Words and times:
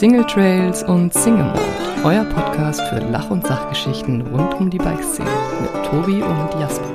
Single 0.00 0.24
Trails 0.24 0.82
und 0.82 1.12
Single 1.12 1.44
Mode, 1.44 1.60
euer 2.04 2.24
Podcast 2.24 2.80
für 2.88 3.00
Lach- 3.00 3.28
und 3.28 3.46
Sachgeschichten 3.46 4.22
rund 4.22 4.54
um 4.54 4.70
die 4.70 4.78
Bikeszene 4.78 5.28
mit 5.60 5.84
Tobi 5.84 6.22
und 6.22 6.48
Jasper. 6.58 6.88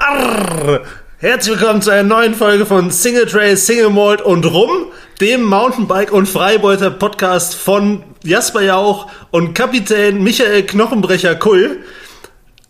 Arr! 0.00 0.80
Herzlich 1.18 1.60
willkommen 1.60 1.82
zu 1.82 1.90
einer 1.90 2.02
neuen 2.02 2.34
Folge 2.34 2.66
von 2.66 2.90
Single 2.90 3.26
Trail, 3.26 3.56
Single 3.56 3.90
Malt 3.90 4.22
und 4.22 4.44
Rum, 4.44 4.86
dem 5.20 5.44
Mountainbike- 5.44 6.10
und 6.10 6.26
Freibeuter-Podcast 6.26 7.54
von 7.54 8.02
Jasper 8.24 8.62
Jauch 8.62 9.08
und 9.30 9.54
Kapitän 9.54 10.20
Michael 10.24 10.64
Knochenbrecher 10.64 11.36
Kull. 11.36 11.78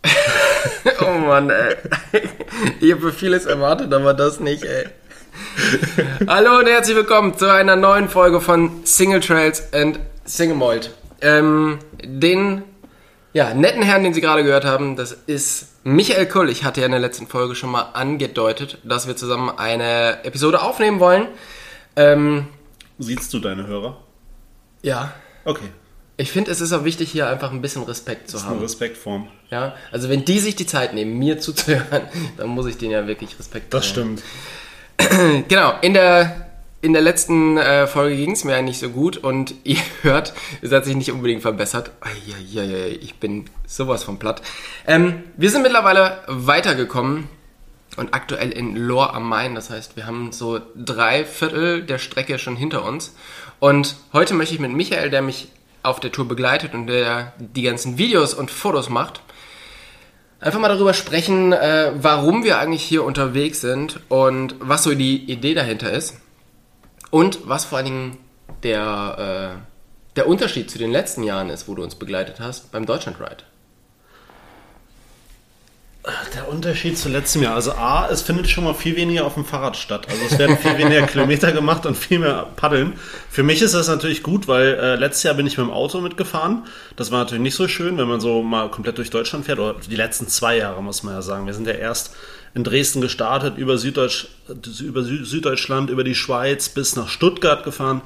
Oh 1.00 1.18
Mann, 1.18 1.48
ey. 1.48 1.76
Ich 2.80 2.92
habe 2.92 3.10
vieles 3.10 3.46
erwartet, 3.46 3.92
aber 3.94 4.12
das 4.12 4.38
nicht, 4.38 4.64
ey. 4.64 4.88
Hallo 6.26 6.58
und 6.58 6.66
herzlich 6.66 6.96
willkommen 6.96 7.36
zu 7.36 7.52
einer 7.52 7.76
neuen 7.76 8.08
Folge 8.08 8.40
von 8.40 8.84
Single 8.84 9.20
Trails 9.20 9.72
and 9.72 9.98
Single 10.24 10.56
Malt. 10.56 10.90
Ähm, 11.20 11.78
den 12.02 12.62
ja, 13.32 13.54
netten 13.54 13.82
Herrn, 13.82 14.02
den 14.04 14.14
Sie 14.14 14.20
gerade 14.20 14.42
gehört 14.42 14.64
haben, 14.64 14.96
das 14.96 15.12
ist 15.12 15.68
Michael 15.84 16.26
Kull. 16.26 16.48
Ich 16.50 16.64
hatte 16.64 16.80
ja 16.80 16.86
in 16.86 16.92
der 16.92 17.00
letzten 17.00 17.26
Folge 17.26 17.54
schon 17.54 17.70
mal 17.70 17.82
angedeutet, 17.92 18.78
dass 18.84 19.06
wir 19.06 19.16
zusammen 19.16 19.50
eine 19.50 20.24
Episode 20.24 20.62
aufnehmen 20.62 21.00
wollen. 21.00 21.26
Ähm, 21.96 22.46
Siehst 22.98 23.32
du 23.32 23.38
deine 23.38 23.66
Hörer? 23.66 23.98
ja, 24.82 25.12
Okay, 25.44 25.68
ich 26.18 26.30
finde, 26.30 26.50
es 26.50 26.60
ist 26.60 26.72
auch 26.74 26.84
wichtig, 26.84 27.10
hier 27.10 27.28
einfach 27.28 27.52
ein 27.52 27.62
bisschen 27.62 27.82
Respekt 27.84 28.28
zu 28.28 28.32
das 28.34 28.42
ist 28.42 28.46
eine 28.48 28.56
haben. 28.56 28.62
Respektform. 28.62 29.28
Ja, 29.50 29.74
also 29.92 30.10
wenn 30.10 30.24
die 30.26 30.40
sich 30.40 30.56
die 30.56 30.66
Zeit 30.66 30.92
nehmen, 30.94 31.16
mir 31.18 31.38
zuzuhören, 31.40 32.02
dann 32.36 32.48
muss 32.48 32.66
ich 32.66 32.76
denen 32.76 32.90
ja 32.92 33.06
wirklich 33.06 33.38
Respekt 33.38 33.72
Das 33.72 33.92
zollen. 33.94 34.18
stimmt. 34.18 34.22
Genau, 35.48 35.74
in 35.80 35.94
der, 35.94 36.48
in 36.80 36.92
der 36.92 37.02
letzten 37.02 37.56
äh, 37.56 37.86
Folge 37.86 38.16
ging 38.16 38.32
es 38.32 38.44
mir 38.44 38.54
eigentlich 38.56 38.78
so 38.78 38.90
gut 38.90 39.16
und 39.16 39.54
ihr 39.64 39.78
hört, 40.02 40.34
es 40.60 40.72
hat 40.72 40.84
sich 40.84 40.96
nicht 40.96 41.12
unbedingt 41.12 41.42
verbessert. 41.42 41.90
Eieiei, 42.00 42.98
ich 43.00 43.16
bin 43.16 43.46
sowas 43.66 44.04
von 44.04 44.18
platt. 44.18 44.42
Ähm, 44.86 45.24
wir 45.36 45.50
sind 45.50 45.62
mittlerweile 45.62 46.22
weitergekommen 46.26 47.28
und 47.96 48.14
aktuell 48.14 48.50
in 48.50 48.76
Lohr 48.76 49.14
am 49.14 49.28
Main. 49.28 49.54
Das 49.54 49.70
heißt, 49.70 49.96
wir 49.96 50.06
haben 50.06 50.32
so 50.32 50.60
drei 50.76 51.24
Viertel 51.24 51.82
der 51.82 51.98
Strecke 51.98 52.38
schon 52.38 52.56
hinter 52.56 52.84
uns. 52.84 53.14
Und 53.60 53.96
heute 54.12 54.34
möchte 54.34 54.54
ich 54.54 54.60
mit 54.60 54.72
Michael, 54.72 55.10
der 55.10 55.22
mich 55.22 55.48
auf 55.82 56.00
der 56.00 56.12
Tour 56.12 56.28
begleitet 56.28 56.74
und 56.74 56.86
der 56.86 57.32
die 57.38 57.62
ganzen 57.62 57.98
Videos 57.98 58.34
und 58.34 58.50
Fotos 58.50 58.88
macht, 58.88 59.20
einfach 60.40 60.60
mal 60.60 60.68
darüber 60.68 60.94
sprechen, 60.94 61.52
äh, 61.52 61.92
warum 61.94 62.44
wir 62.44 62.58
eigentlich 62.58 62.82
hier 62.82 63.04
unterwegs 63.04 63.60
sind 63.60 64.00
und 64.08 64.54
was 64.60 64.84
so 64.84 64.94
die 64.94 65.30
Idee 65.30 65.54
dahinter 65.54 65.92
ist. 65.92 66.16
Und 67.10 67.48
was 67.48 67.64
vor 67.64 67.78
allen 67.78 67.86
Dingen 67.86 68.18
der, 68.62 69.56
äh, 69.56 70.16
der 70.16 70.28
Unterschied 70.28 70.70
zu 70.70 70.78
den 70.78 70.92
letzten 70.92 71.22
Jahren 71.22 71.50
ist, 71.50 71.68
wo 71.68 71.74
du 71.74 71.82
uns 71.82 71.94
begleitet 71.94 72.40
hast 72.40 72.70
beim 72.70 72.86
Deutschland 72.86 73.20
Ride. 73.20 73.44
Der 76.34 76.48
Unterschied 76.48 76.96
zu 76.96 77.08
letztem 77.08 77.42
Jahr. 77.42 77.54
Also 77.54 77.72
A, 77.72 78.08
es 78.08 78.22
findet 78.22 78.48
schon 78.48 78.64
mal 78.64 78.72
viel 78.72 78.96
weniger 78.96 79.26
auf 79.26 79.34
dem 79.34 79.44
Fahrrad 79.44 79.76
statt. 79.76 80.06
Also 80.08 80.22
es 80.24 80.38
werden 80.38 80.56
viel 80.56 80.78
weniger 80.78 81.02
Kilometer 81.06 81.52
gemacht 81.52 81.84
und 81.84 81.96
viel 81.96 82.18
mehr 82.18 82.46
Paddeln. 82.56 82.94
Für 83.30 83.42
mich 83.42 83.60
ist 83.60 83.74
das 83.74 83.88
natürlich 83.88 84.22
gut, 84.22 84.48
weil 84.48 84.74
äh, 84.74 84.94
letztes 84.96 85.24
Jahr 85.24 85.34
bin 85.34 85.46
ich 85.46 85.58
mit 85.58 85.66
dem 85.66 85.72
Auto 85.72 86.00
mitgefahren. 86.00 86.64
Das 86.96 87.10
war 87.10 87.18
natürlich 87.18 87.42
nicht 87.42 87.56
so 87.56 87.68
schön, 87.68 87.98
wenn 87.98 88.08
man 88.08 88.20
so 88.20 88.42
mal 88.42 88.70
komplett 88.70 88.96
durch 88.96 89.10
Deutschland 89.10 89.44
fährt. 89.44 89.58
Oder 89.58 89.74
die 89.78 89.96
letzten 89.96 90.28
zwei 90.28 90.56
Jahre, 90.56 90.82
muss 90.82 91.02
man 91.02 91.14
ja 91.14 91.22
sagen. 91.22 91.46
Wir 91.46 91.54
sind 91.54 91.66
ja 91.66 91.74
erst 91.74 92.14
in 92.54 92.64
Dresden 92.64 93.00
gestartet, 93.02 93.58
über, 93.58 93.76
Süddeutsch, 93.76 94.28
über 94.80 95.02
Sü 95.02 95.24
Süddeutschland, 95.24 95.90
über 95.90 96.04
die 96.04 96.14
Schweiz 96.14 96.70
bis 96.70 96.96
nach 96.96 97.08
Stuttgart 97.08 97.64
gefahren. 97.64 98.00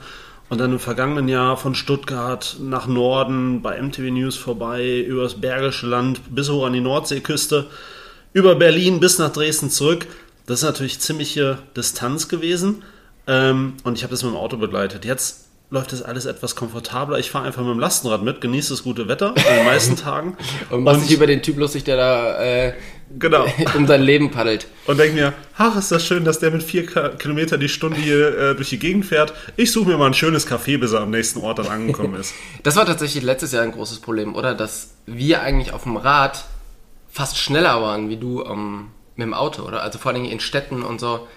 Und 0.49 0.59
dann 0.59 0.73
im 0.73 0.79
vergangenen 0.79 1.29
Jahr 1.29 1.57
von 1.57 1.75
Stuttgart 1.75 2.57
nach 2.61 2.87
Norden 2.87 3.63
bei 3.63 3.81
MTV 3.81 4.11
News 4.11 4.37
vorbei, 4.37 5.01
übers 5.01 5.41
Bergische 5.41 5.87
Land 5.87 6.21
bis 6.29 6.51
hoch 6.51 6.67
an 6.67 6.75
die 6.75 6.81
Nordseeküste, 6.81 7.69
über 8.33 8.55
Berlin 8.55 9.01
bis 9.01 9.19
nach 9.19 9.33
Dresden 9.33 9.71
zurück. 9.71 10.07
Das 10.47 10.61
ist 10.61 10.65
natürlich 10.65 11.01
ziemliche 11.01 11.59
Distanz 11.77 12.29
gewesen. 12.29 12.83
Ähm, 13.27 13.75
und 13.85 13.97
ich 13.97 14.03
habe 14.03 14.11
das 14.11 14.23
mit 14.23 14.33
dem 14.33 14.37
Auto 14.37 14.57
begleitet. 14.57 15.05
Jetzt 15.05 15.47
läuft 15.71 15.93
das 15.93 16.03
alles 16.03 16.27
etwas 16.27 16.55
komfortabler. 16.55 17.19
Ich 17.19 17.31
fahre 17.31 17.47
einfach 17.47 17.63
mit 17.63 17.71
dem 17.71 17.79
Lastenrad 17.79 18.23
mit, 18.23 18.41
genieße 18.41 18.75
das 18.75 18.83
gute 18.83 19.09
Wetter 19.09 19.29
an 19.29 19.57
den 19.57 19.65
meisten 19.65 19.97
Tagen. 19.97 20.37
Und 20.71 20.83
machst 20.83 21.09
dich 21.09 21.17
über 21.17 21.27
den 21.27 21.43
Typ 21.43 21.57
lustig, 21.57 21.85
der 21.85 21.97
da 21.97 22.43
äh, 22.43 22.75
Genau. 23.19 23.47
um 23.75 23.87
sein 23.87 24.03
Leben 24.03 24.31
paddelt. 24.31 24.67
Und 24.87 24.99
denke 24.99 25.15
mir, 25.15 25.33
ach, 25.57 25.77
ist 25.77 25.93
das 25.93 26.07
schön, 26.07 26.25
dass 26.25 26.39
der 26.39 26.51
mit 26.51 26.63
vier 26.63 26.87
Kilometer 26.87 27.59
die 27.59 27.69
Stunde 27.69 27.99
hier 27.99 28.39
äh, 28.39 28.55
durch 28.55 28.71
die 28.71 28.79
Gegend 28.79 29.07
fährt. 29.07 29.33
Ich 29.57 29.73
suche 29.73 29.89
mir 29.91 29.99
mal 29.99 30.07
ein 30.07 30.15
schönes 30.15 30.47
Café, 30.47 30.79
bis 30.79 30.93
er 30.93 31.01
am 31.01 31.11
nächsten 31.11 31.41
Ort 31.41 31.59
dann 31.59 31.67
angekommen 31.69 32.15
ist. 32.21 32.35
Das 32.63 32.77
war 32.77 32.87
tatsächlich 32.87 33.23
letztes 33.23 33.53
Jahr 33.53 33.63
ein 33.63 33.73
großes 33.73 34.01
Problem, 34.01 34.35
oder? 34.35 34.55
Dass 34.55 34.91
wir 35.07 35.43
eigentlich 35.43 35.73
auf 35.73 35.85
dem 35.85 35.97
Rad 35.97 36.45
fast 37.13 37.39
schneller 37.39 37.81
waren 37.83 38.09
wie 38.09 38.17
du 38.17 38.43
ähm, 38.43 38.89
mit 39.17 39.27
dem 39.27 39.35
Auto, 39.35 39.63
oder? 39.63 39.83
Also 39.83 39.99
vor 39.99 40.13
allem 40.13 40.25
in 40.25 40.41
Städten 40.41 40.83
und 40.83 40.99
so. 40.99 41.29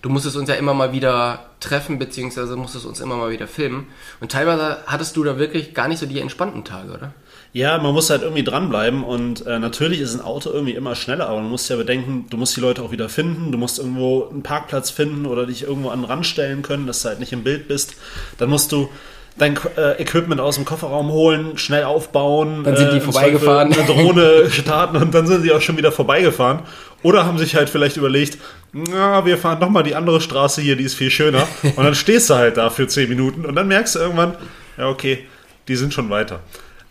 Du 0.00 0.08
musstest 0.08 0.36
uns 0.36 0.48
ja 0.48 0.54
immer 0.54 0.74
mal 0.74 0.92
wieder 0.92 1.50
treffen, 1.58 1.98
beziehungsweise 1.98 2.54
musstest 2.56 2.86
uns 2.86 3.00
immer 3.00 3.16
mal 3.16 3.30
wieder 3.30 3.48
filmen. 3.48 3.88
Und 4.20 4.30
teilweise 4.30 4.78
hattest 4.86 5.16
du 5.16 5.24
da 5.24 5.38
wirklich 5.38 5.74
gar 5.74 5.88
nicht 5.88 5.98
so 5.98 6.06
die 6.06 6.20
entspannten 6.20 6.64
Tage, 6.64 6.92
oder? 6.92 7.14
Ja, 7.52 7.78
man 7.78 7.92
muss 7.92 8.08
halt 8.08 8.22
irgendwie 8.22 8.44
dranbleiben 8.44 9.02
und 9.02 9.44
äh, 9.46 9.58
natürlich 9.58 10.00
ist 10.00 10.14
ein 10.14 10.20
Auto 10.20 10.50
irgendwie 10.50 10.74
immer 10.74 10.94
schneller, 10.94 11.28
aber 11.28 11.40
man 11.40 11.50
muss 11.50 11.68
ja 11.68 11.76
bedenken, 11.76 12.26
du 12.30 12.36
musst 12.36 12.56
die 12.56 12.60
Leute 12.60 12.82
auch 12.82 12.92
wieder 12.92 13.08
finden, 13.08 13.50
du 13.50 13.58
musst 13.58 13.78
irgendwo 13.78 14.28
einen 14.28 14.42
Parkplatz 14.42 14.90
finden 14.90 15.26
oder 15.26 15.46
dich 15.46 15.62
irgendwo 15.62 15.88
an 15.88 16.00
den 16.00 16.04
Rand 16.04 16.26
stellen 16.26 16.62
können, 16.62 16.86
dass 16.86 17.02
du 17.02 17.08
halt 17.08 17.20
nicht 17.20 17.32
im 17.32 17.42
Bild 17.42 17.66
bist. 17.66 17.94
Dann 18.38 18.50
musst 18.50 18.70
du 18.70 18.88
dein 19.38 19.58
äh, 19.76 20.00
Equipment 20.02 20.40
aus 20.40 20.56
dem 20.56 20.64
Kofferraum 20.64 21.10
holen, 21.10 21.56
schnell 21.56 21.84
aufbauen. 21.84 22.64
Dann 22.64 22.76
sind 22.76 22.92
die 22.92 22.96
im 22.98 23.02
vorbeigefahren. 23.02 23.72
Eine 23.72 23.84
Drohne 23.84 24.50
starten 24.50 24.96
und 24.96 25.14
dann 25.14 25.26
sind 25.26 25.42
sie 25.42 25.52
auch 25.52 25.60
schon 25.60 25.76
wieder 25.76 25.92
vorbeigefahren. 25.92 26.60
Oder 27.02 27.24
haben 27.24 27.38
sich 27.38 27.54
halt 27.54 27.70
vielleicht 27.70 27.96
überlegt, 27.96 28.38
na, 28.72 29.24
wir 29.24 29.38
fahren 29.38 29.60
doch 29.60 29.70
mal 29.70 29.82
die 29.82 29.94
andere 29.94 30.20
Straße 30.20 30.60
hier, 30.60 30.76
die 30.76 30.84
ist 30.84 30.94
viel 30.94 31.10
schöner. 31.10 31.46
Und 31.62 31.84
dann 31.84 31.94
stehst 31.94 32.28
du 32.28 32.34
halt 32.34 32.56
da 32.56 32.70
für 32.70 32.88
10 32.88 33.08
Minuten 33.08 33.46
und 33.46 33.54
dann 33.54 33.68
merkst 33.68 33.94
du 33.94 34.00
irgendwann, 34.00 34.34
ja 34.76 34.88
okay, 34.88 35.24
die 35.68 35.76
sind 35.76 35.94
schon 35.94 36.10
weiter. 36.10 36.40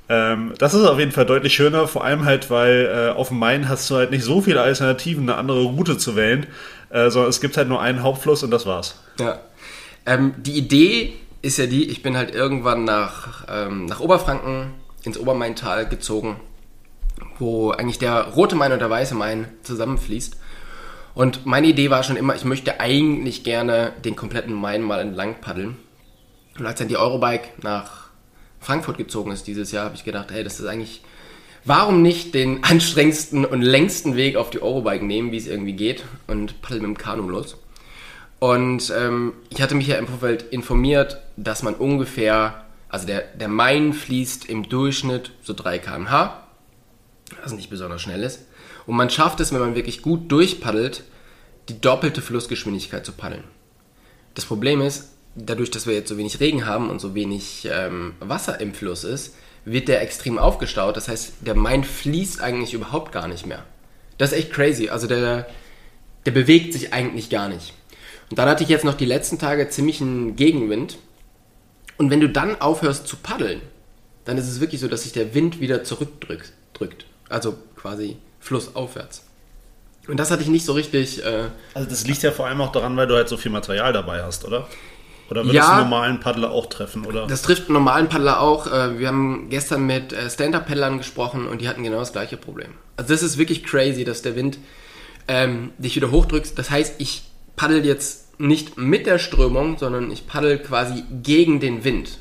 Ähm, 0.09 0.53
das 0.57 0.74
ist 0.74 0.86
auf 0.86 1.00
jeden 1.00 1.12
Fall 1.12 1.25
deutlich 1.25 1.53
schöner, 1.53 1.88
vor 1.88 2.06
allem 2.06 2.24
halt, 2.24 2.50
weil 2.50 3.09
äh, 3.09 3.18
auf 3.18 3.28
dem 3.28 3.40
Main 3.40 3.68
hast 3.68 3.90
du 3.90 3.96
halt 3.96 4.12
nicht 4.12 4.24
so 4.24 4.41
viele 4.41 4.62
Alternativen, 4.62 5.24
eine 5.24 5.38
andere 5.38 5.63
Route 5.63 5.97
zu 5.97 6.16
wählen, 6.16 6.47
äh, 6.90 7.09
sondern 7.09 7.30
es 7.30 7.41
gibt 7.41 7.57
halt 7.57 7.68
nur 7.68 7.81
einen 7.81 8.03
Hauptfluss 8.03 8.44
und 8.44 8.52
das 8.52 8.66
war's. 8.66 9.03
Ja. 9.19 9.40
Ähm, 10.06 10.34
die 10.38 10.53
Idee 10.53 11.13
ist 11.47 11.58
ja 11.58 11.66
die, 11.66 11.90
ich 11.90 12.03
bin 12.03 12.18
halt 12.18 12.35
irgendwann 12.35 12.84
nach, 12.84 13.46
ähm, 13.50 13.85
nach 13.85 14.02
Oberfranken 14.02 14.74
ins 15.03 15.18
Obermaintal 15.18 15.88
gezogen, 15.88 16.35
wo 17.40 17.72
eigentlich 17.72 18.00
der 18.00 18.34
rote 18.34 18.56
Main 18.56 18.74
und 18.74 18.80
der 18.80 18.90
weiße 18.90 19.16
Main 19.16 19.47
zusammenfließt. 19.63 20.36
Und 21.16 21.46
meine 21.46 21.68
Idee 21.68 21.90
war 21.90 22.03
schon 22.03 22.18
immer, 22.18 22.36
ich 22.36 22.44
möchte 22.44 22.81
eigentlich 22.81 23.46
gerne 23.46 23.94
den 24.03 24.18
kompletten 24.18 24.53
Main 24.53 24.84
mal 24.84 25.00
entlang 25.00 25.40
paddeln. 25.40 25.78
Und 26.59 26.66
als 26.66 26.80
dann 26.80 26.90
die 26.90 26.97
Eurobike 26.97 27.47
nach 27.63 28.09
Frankfurt 28.59 28.97
gezogen 28.97 29.31
ist 29.31 29.47
dieses 29.47 29.72
Jahr, 29.72 29.86
habe 29.86 29.96
ich 29.96 30.03
gedacht, 30.03 30.31
hey, 30.31 30.44
das 30.44 30.59
ist 30.59 30.66
eigentlich, 30.66 31.02
warum 31.63 32.02
nicht 32.02 32.36
den 32.36 32.62
anstrengendsten 32.63 33.46
und 33.46 33.62
längsten 33.62 34.18
Weg 34.18 34.36
auf 34.36 34.50
die 34.50 34.62
Eurobike 34.62 35.06
nehmen, 35.06 35.31
wie 35.31 35.38
es 35.38 35.47
irgendwie 35.47 35.74
geht, 35.78 36.03
und 36.28 36.62
paddel 36.62 36.81
mit 36.81 36.88
dem 36.90 36.97
Kanu 36.97 37.30
los. 37.30 37.56
Und 38.40 38.94
ähm, 38.96 39.34
ich 39.50 39.62
hatte 39.62 39.75
mich 39.75 39.88
ja 39.88 39.96
im 39.96 40.08
Vorfeld 40.08 40.44
informiert, 40.52 41.22
dass 41.38 41.64
man 41.64 41.74
ungefähr, 41.74 42.66
also 42.90 43.08
der, 43.08 43.22
der 43.22 43.48
Main 43.48 43.94
fließt 43.94 44.46
im 44.46 44.70
Durchschnitt 44.70 45.31
so 45.42 45.53
3 45.53 45.80
km/h, 45.80 46.44
was 47.44 47.53
nicht 47.53 47.70
besonders 47.70 48.02
schnell 48.02 48.24
ist. 48.24 48.46
Und 48.86 48.96
man 48.96 49.09
schafft 49.09 49.40
es, 49.40 49.52
wenn 49.52 49.60
man 49.60 49.75
wirklich 49.75 50.01
gut 50.01 50.31
durchpaddelt, 50.31 51.04
die 51.68 51.81
doppelte 51.81 52.22
Flussgeschwindigkeit 52.22 53.06
zu 53.06 53.12
paddeln. 53.12 53.44
Das 54.36 54.45
Problem 54.45 54.81
ist, 54.81 55.10
dadurch, 55.36 55.72
dass 55.72 55.88
wir 55.88 55.94
jetzt 55.94 56.10
so 56.10 56.18
wenig 56.18 56.40
Regen 56.40 56.66
haben 56.66 56.90
und 56.90 57.00
so 57.00 57.16
wenig 57.16 57.68
ähm, 57.72 58.13
Wasser 58.19 58.62
im 58.62 58.74
Fluss 58.74 59.04
ist, 59.04 59.36
wird 59.66 59.88
der 59.88 60.01
extrem 60.01 60.38
aufgestaut. 60.38 60.95
Das 60.95 61.07
heißt, 61.10 61.33
der 61.42 61.56
Main 61.56 61.83
fließt 61.83 62.42
eigentlich 62.42 62.74
überhaupt 62.74 63.12
gar 63.12 63.28
nicht 63.28 63.45
mehr. 63.45 63.66
Das 64.18 64.31
ist 64.31 64.38
echt 64.38 64.54
crazy. 64.54 64.90
Also 64.90 65.07
der, 65.07 65.48
der 66.25 66.31
bewegt 66.31 66.74
sich 66.74 66.94
eigentlich 66.94 67.30
gar 67.30 67.50
nicht. 67.50 67.74
Und 68.29 68.38
dann 68.39 68.50
hatte 68.50 68.63
ich 68.63 68.69
jetzt 68.69 68.83
noch 68.85 68.94
die 68.95 69.06
letzten 69.06 69.39
Tage 69.39 69.69
ziemlichen 69.69 70.35
Gegenwind. 70.35 70.97
Und 71.97 72.09
wenn 72.12 72.19
du 72.19 72.29
dann 72.29 72.59
aufhörst 72.62 73.07
zu 73.07 73.18
paddeln, 73.18 73.62
dann 74.25 74.38
ist 74.38 74.47
es 74.47 74.59
wirklich 74.59 74.81
so, 74.81 74.88
dass 74.88 75.03
sich 75.03 75.13
der 75.13 75.33
Wind 75.33 75.59
wieder 75.62 75.83
zurückdrückt. 75.83 76.51
Drückt. 76.74 77.06
Also 77.29 77.56
quasi 77.75 78.18
flussaufwärts. 78.39 79.24
Und 80.07 80.18
das 80.18 80.31
hatte 80.31 80.41
ich 80.44 80.50
nicht 80.50 80.65
so 80.65 80.74
richtig. 80.74 81.24
Äh, 81.25 81.45
Also 81.74 81.89
das 81.89 82.06
liegt 82.07 82.21
ja 82.24 82.31
vor 82.31 82.47
allem 82.47 82.62
auch 82.62 82.71
daran, 82.71 82.95
weil 82.97 83.07
du 83.07 83.15
halt 83.15 83.27
so 83.29 83.38
viel 83.38 83.51
Material 83.51 83.91
dabei 83.94 84.24
hast, 84.24 84.45
oder? 84.45 84.68
Oder 85.30 85.41
würdest 85.44 85.56
Ja. 85.56 85.65
du 85.65 85.71
einen 85.71 85.89
normalen 85.89 86.19
Paddler 86.21 86.51
auch 86.51 86.68
treffen, 86.68 87.06
oder? 87.06 87.27
Das 87.27 87.41
trifft 87.41 87.63
einen 87.68 87.73
normalen 87.73 88.07
Paddler 88.07 88.39
auch. 88.39 88.68
Äh, 88.68 89.00
Wir 89.00 89.07
haben 89.09 89.47
gestern 89.50 89.85
mit 89.85 90.13
äh, 90.13 90.30
Stand-Up-Paddlern 90.30 90.97
gesprochen 90.97 91.47
und 91.47 91.59
die 91.62 91.68
hatten 91.68 91.83
genau 91.83 92.00
das 92.00 92.13
gleiche 92.13 92.38
Problem. 92.38 92.69
Also 92.95 93.13
das 93.13 93.23
ist 93.23 93.38
wirklich 93.38 93.63
crazy, 93.65 94.03
dass 94.06 94.21
der 94.21 94.35
Wind 94.38 94.57
ähm, 95.27 95.71
dich 95.77 95.95
wieder 95.97 96.12
hochdrückt. 96.12 96.57
Das 96.57 96.69
heißt, 96.69 96.95
ich 97.00 97.23
paddel 97.57 97.86
jetzt 97.86 98.39
nicht 98.39 98.77
mit 98.77 99.06
der 99.06 99.19
Strömung, 99.19 99.77
sondern 99.77 100.09
ich 100.12 100.27
paddel 100.27 100.59
quasi 100.59 101.04
gegen 101.21 101.59
den 101.59 101.83
Wind. 101.83 102.19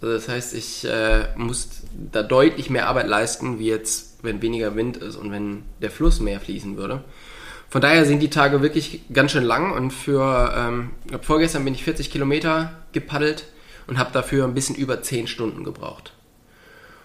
Also 0.00 0.14
das 0.14 0.28
heißt, 0.28 0.54
ich 0.54 0.84
äh, 0.84 1.26
muss 1.36 1.68
da 2.10 2.22
deutlich 2.22 2.70
mehr 2.70 2.88
Arbeit 2.88 3.08
leisten, 3.08 3.58
wie 3.58 3.66
jetzt, 3.66 4.24
wenn 4.24 4.40
weniger 4.40 4.74
Wind 4.74 4.96
ist 4.96 5.16
und 5.16 5.30
wenn 5.30 5.64
der 5.80 5.90
Fluss 5.90 6.20
mehr 6.20 6.40
fließen 6.40 6.76
würde. 6.76 7.04
Von 7.68 7.80
daher 7.80 8.04
sind 8.04 8.20
die 8.20 8.30
Tage 8.30 8.62
wirklich 8.62 9.02
ganz 9.12 9.32
schön 9.32 9.44
lang 9.44 9.72
und 9.72 9.92
für, 9.92 10.52
ähm, 10.56 10.90
vorgestern 11.22 11.64
bin 11.64 11.74
ich 11.74 11.84
40 11.84 12.10
Kilometer 12.10 12.82
gepaddelt 12.92 13.46
und 13.86 13.98
habe 13.98 14.12
dafür 14.12 14.44
ein 14.44 14.54
bisschen 14.54 14.76
über 14.76 15.02
10 15.02 15.26
Stunden 15.26 15.64
gebraucht. 15.64 16.12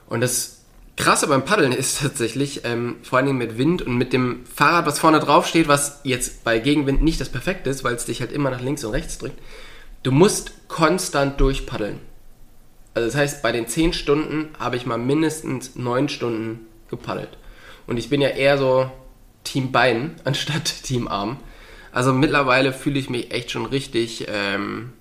Und 0.07 0.21
das 0.21 0.56
Krasse 0.97 1.27
beim 1.27 1.45
Paddeln 1.45 1.71
ist 1.71 2.01
tatsächlich, 2.01 2.65
ähm, 2.65 2.97
vor 3.03 3.17
allen 3.17 3.27
Dingen 3.27 3.37
mit 3.37 3.57
Wind 3.57 3.83
und 3.83 3.97
mit 3.97 4.13
dem 4.13 4.45
Fahrrad, 4.47 4.87
was 4.87 4.97
vorne 4.97 5.19
drauf 5.19 5.47
steht, 5.47 5.67
was 5.67 6.01
jetzt 6.03 6.43
bei 6.43 6.57
Gegenwind 6.57 7.03
nicht 7.03 7.21
das 7.21 7.29
Perfekte 7.29 7.69
ist, 7.69 7.83
weil 7.83 7.93
es 7.93 8.05
dich 8.05 8.19
halt 8.19 8.31
immer 8.31 8.49
nach 8.49 8.61
links 8.61 8.83
und 8.83 8.91
rechts 8.91 9.19
drückt. 9.19 9.39
Du 10.01 10.11
musst 10.11 10.67
konstant 10.67 11.39
durchpaddeln. 11.39 11.99
Also 12.95 13.09
das 13.09 13.15
heißt, 13.15 13.43
bei 13.43 13.51
den 13.51 13.67
10 13.67 13.93
Stunden 13.93 14.49
habe 14.57 14.75
ich 14.75 14.87
mal 14.87 14.97
mindestens 14.97 15.75
9 15.75 16.09
Stunden 16.09 16.65
gepaddelt. 16.89 17.37
Und 17.85 17.97
ich 17.97 18.09
bin 18.09 18.19
ja 18.19 18.29
eher 18.29 18.57
so 18.57 18.89
Team 19.43 19.71
Bein 19.71 20.15
anstatt 20.23 20.83
Team 20.83 21.07
Arm. 21.07 21.37
Also 21.91 22.11
mittlerweile 22.11 22.73
fühle 22.73 22.97
ich 22.97 23.09
mich 23.09 23.31
echt 23.31 23.51
schon 23.51 23.67
richtig, 23.67 24.25
ähm, 24.29 24.93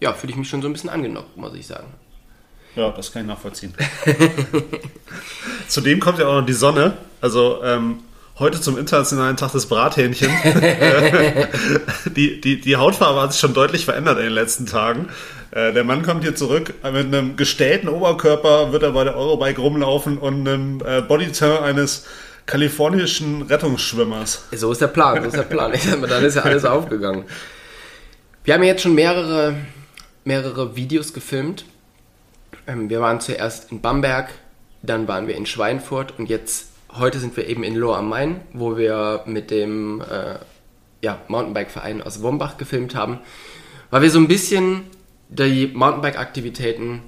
ja, 0.00 0.14
fühle 0.14 0.30
ich 0.30 0.38
mich 0.38 0.48
schon 0.48 0.62
so 0.62 0.68
ein 0.68 0.72
bisschen 0.72 0.90
angenockt, 0.90 1.36
muss 1.36 1.54
ich 1.54 1.66
sagen. 1.66 1.92
Ja, 2.76 2.90
das 2.90 3.10
kann 3.10 3.22
ich 3.22 3.28
nachvollziehen. 3.28 3.74
Zudem 5.68 5.98
kommt 5.98 6.18
ja 6.18 6.26
auch 6.26 6.40
noch 6.40 6.46
die 6.46 6.52
Sonne. 6.52 6.98
Also 7.22 7.62
ähm, 7.64 8.00
heute 8.38 8.60
zum 8.60 8.76
internationalen 8.76 9.38
Tag 9.38 9.52
des 9.52 9.64
Brathähnchens. 9.64 10.30
die, 12.16 12.38
die, 12.38 12.60
die 12.60 12.76
Hautfarbe 12.76 13.22
hat 13.22 13.32
sich 13.32 13.40
schon 13.40 13.54
deutlich 13.54 13.86
verändert 13.86 14.18
in 14.18 14.24
den 14.24 14.32
letzten 14.34 14.66
Tagen. 14.66 15.08
Äh, 15.52 15.72
der 15.72 15.84
Mann 15.84 16.02
kommt 16.02 16.22
hier 16.22 16.34
zurück 16.34 16.74
mit 16.82 17.06
einem 17.06 17.36
gestählten 17.36 17.88
Oberkörper, 17.88 18.72
wird 18.72 18.82
er 18.82 18.92
bei 18.92 19.04
der 19.04 19.16
Eurobike 19.16 19.58
rumlaufen 19.58 20.18
und 20.18 20.46
einem 20.46 20.82
äh, 20.84 21.00
Bodyturn 21.00 21.64
eines 21.64 22.04
kalifornischen 22.44 23.40
Rettungsschwimmers. 23.40 24.44
So 24.52 24.70
ist 24.70 24.82
der 24.82 24.88
Plan, 24.88 25.22
so 25.22 25.28
ist 25.28 25.36
der 25.36 25.42
Plan. 25.42 25.72
Dann 26.06 26.24
ist 26.24 26.34
ja 26.34 26.42
alles 26.42 26.66
aufgegangen. 26.66 27.24
Wir 28.44 28.52
haben 28.52 28.62
jetzt 28.62 28.82
schon 28.82 28.94
mehrere, 28.94 29.56
mehrere 30.24 30.76
Videos 30.76 31.14
gefilmt 31.14 31.64
ähm, 32.66 32.90
wir 32.90 33.00
waren 33.00 33.20
zuerst 33.20 33.70
in 33.70 33.80
Bamberg, 33.80 34.30
dann 34.82 35.08
waren 35.08 35.26
wir 35.26 35.36
in 35.36 35.46
Schweinfurt 35.46 36.18
und 36.18 36.28
jetzt, 36.28 36.70
heute 36.92 37.18
sind 37.18 37.36
wir 37.36 37.46
eben 37.46 37.62
in 37.62 37.74
Lohr 37.74 37.98
am 37.98 38.08
Main, 38.08 38.40
wo 38.52 38.76
wir 38.76 39.22
mit 39.26 39.50
dem 39.50 40.00
äh, 40.00 40.38
ja, 41.02 41.20
Mountainbike-Verein 41.28 42.02
aus 42.02 42.22
Wombach 42.22 42.56
gefilmt 42.58 42.94
haben, 42.94 43.20
weil 43.90 44.02
wir 44.02 44.10
so 44.10 44.18
ein 44.18 44.28
bisschen 44.28 44.84
die 45.28 45.68
Mountainbike-Aktivitäten 45.68 47.02